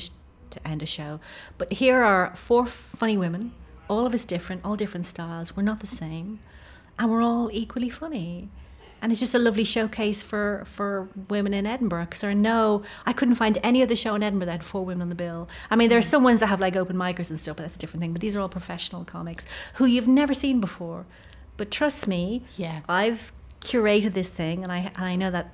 to 0.50 0.67
end 0.67 0.83
a 0.83 0.86
show. 0.86 1.19
But 1.57 1.74
here 1.74 2.01
are 2.03 2.35
four 2.35 2.68
funny 2.68 3.18
women, 3.18 3.53
all 3.89 4.05
of 4.05 4.13
us 4.13 4.24
different, 4.24 4.63
all 4.63 4.75
different 4.75 5.05
styles. 5.05 5.57
We're 5.57 5.63
not 5.63 5.79
the 5.79 5.87
same, 5.87 6.39
and 7.00 7.12
we're 7.12 7.22
all 7.22 7.50
equally 7.51 7.90
funny 7.90 8.50
and 9.01 9.12
it's 9.12 9.22
just 9.22 9.36
a 9.36 9.40
lovely 9.40 9.64
showcase 9.64 10.24
for 10.24 10.64
for 10.66 11.10
women 11.29 11.53
in 11.53 11.66
Edinburgh 11.66 12.05
because 12.05 12.24
I 12.24 12.33
know 12.33 12.83
I 13.05 13.14
couldn't 13.14 13.36
find 13.36 13.57
any 13.64 13.83
other 13.83 13.96
show 13.96 14.16
in 14.16 14.24
Edinburgh 14.24 14.48
that 14.48 14.51
had 14.53 14.64
four 14.64 14.83
women 14.86 15.03
on 15.03 15.10
the 15.10 15.16
bill. 15.16 15.48
I 15.70 15.75
mean, 15.75 15.90
there 15.90 15.98
are 15.98 16.01
mm. 16.01 16.10
some 16.10 16.24
ones 16.24 16.40
that 16.40 16.48
have 16.48 16.60
like 16.60 16.75
open 16.75 16.96
micers 16.96 17.29
and 17.29 17.40
stuff, 17.40 17.57
but 17.57 17.64
that's 17.64 17.75
a 17.75 17.79
different 17.79 18.01
thing. 18.01 18.14
But 18.14 18.22
these 18.22 18.36
are 18.36 18.42
all 18.42 18.50
professional 18.50 19.05
comics 19.05 19.46
who 19.75 19.86
you've 19.86 20.07
never 20.07 20.33
seen 20.33 20.60
before. 20.60 21.05
But 21.57 21.72
trust 21.72 22.07
me, 22.07 22.44
Yeah. 22.55 22.81
I've 22.90 23.31
curated 23.62 24.14
this 24.14 24.29
thing, 24.29 24.64
and 24.64 24.72
I 24.72 24.92
and 24.96 25.05
I 25.05 25.16
know 25.16 25.31
that 25.31 25.51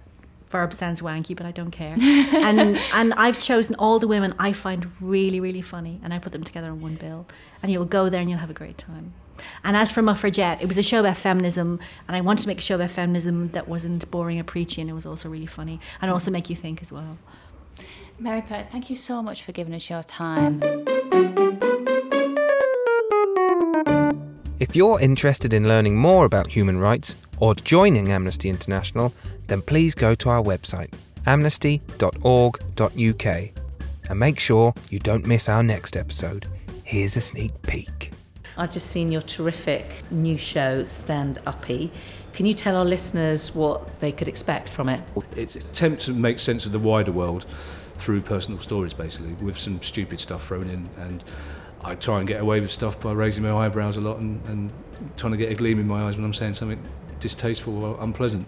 verb 0.54 0.72
sounds 0.72 1.02
wanky, 1.02 1.36
but 1.36 1.46
I 1.46 1.52
don't 1.52 1.72
care. 1.72 1.96
and 2.00 2.78
and 2.94 3.14
I've 3.16 3.40
chosen 3.40 3.76
all 3.76 4.00
the 4.00 4.08
women 4.08 4.34
I 4.40 4.54
find 4.54 4.88
really 5.02 5.40
really 5.42 5.62
funny, 5.62 6.00
and 6.04 6.14
I 6.14 6.20
put 6.20 6.32
them 6.32 6.44
together 6.46 6.70
on 6.70 6.80
one 6.80 6.96
bill, 6.96 7.26
and 7.62 7.72
you'll 7.72 7.92
go 7.98 8.08
there 8.08 8.22
and 8.22 8.30
you'll 8.30 8.40
have 8.40 8.50
a 8.50 8.60
great 8.64 8.78
time. 8.78 9.14
And 9.64 9.76
as 9.76 9.92
for 9.92 10.02
Muffragette, 10.02 10.62
it 10.62 10.68
was 10.68 10.78
a 10.78 10.84
show 10.84 11.00
about 11.02 11.18
feminism, 11.18 11.80
and 12.08 12.16
I 12.16 12.22
wanted 12.22 12.44
to 12.44 12.48
make 12.48 12.60
a 12.60 12.62
show 12.62 12.76
about 12.76 12.92
feminism 12.92 13.50
that 13.50 13.68
wasn't 13.68 14.10
boring 14.12 14.40
or 14.40 14.44
preachy, 14.44 14.80
and 14.80 14.90
it 14.90 14.94
was 14.94 15.06
also 15.06 15.28
really 15.28 15.52
funny, 15.60 15.80
and 16.02 16.10
also 16.12 16.32
make 16.32 16.50
you 16.50 16.56
think 16.56 16.82
as 16.82 16.92
well. 16.92 17.18
Mary 18.20 18.42
Pert, 18.42 18.72
thank 18.72 18.90
you 18.90 18.96
so 18.96 19.22
much 19.22 19.44
for 19.44 19.52
giving 19.52 19.74
us 19.74 19.90
your 19.90 20.04
time. 20.04 20.62
If 24.64 24.76
you're 24.78 25.02
interested 25.02 25.52
in 25.52 25.68
learning 25.68 25.98
more 25.98 26.24
about 26.24 26.48
human 26.48 26.80
rights 26.80 27.16
or 27.40 27.54
joining 27.54 28.14
Amnesty 28.14 28.50
International, 28.50 29.14
then 29.48 29.62
please 29.62 29.94
go 29.94 30.16
to 30.16 30.30
our 30.30 30.42
website, 30.42 30.94
amnesty.org.uk, 31.26 33.26
and 34.10 34.18
make 34.18 34.40
sure 34.40 34.74
you 34.90 35.00
don't 35.00 35.26
miss 35.26 35.50
our 35.50 35.64
next 35.64 35.98
episode. 35.98 36.48
Here's 36.86 37.18
a 37.18 37.22
sneak 37.22 37.52
peek. 37.64 38.14
I've 38.56 38.72
just 38.72 38.88
seen 38.88 39.12
your 39.12 39.24
terrific 39.24 39.96
new 40.12 40.38
show, 40.38 40.86
Stand 40.86 41.40
Uppy. 41.46 41.92
Can 42.32 42.46
you 42.46 42.54
tell 42.54 42.78
our 42.78 42.86
listeners 42.86 43.54
what 43.54 44.00
they 44.00 44.14
could 44.14 44.30
expect 44.30 44.70
from 44.70 44.88
it? 44.88 45.02
It's 45.36 45.58
an 45.58 45.64
attempt 45.64 46.04
to 46.04 46.14
make 46.14 46.40
sense 46.40 46.66
of 46.66 46.72
the 46.72 46.80
wider 46.80 47.12
world 47.12 47.46
through 47.98 48.22
personal 48.22 48.62
stories, 48.62 48.94
basically, 48.94 49.34
with 49.34 49.58
some 49.58 49.82
stupid 49.82 50.22
stuff 50.22 50.48
thrown 50.48 50.70
in. 50.70 50.88
And 50.98 51.22
I 51.86 51.96
try 51.96 52.20
and 52.20 52.28
get 52.28 52.40
away 52.40 52.62
with 52.62 52.72
stuff 52.72 53.02
by 53.02 53.12
raising 53.12 53.44
my 53.44 53.52
eyebrows 53.52 53.98
a 53.98 54.02
lot 54.02 54.18
and, 54.18 54.44
and 54.48 54.72
trying 55.18 55.32
to 55.32 55.38
get 55.38 55.52
a 55.52 55.56
gleam 55.56 55.80
in 55.80 55.88
my 55.88 56.04
eyes 56.04 56.16
when 56.18 56.26
I'm 56.26 56.34
saying 56.34 56.54
something 56.54 56.82
distasteful 57.20 57.84
or 57.84 57.98
unpleasant. 58.02 58.48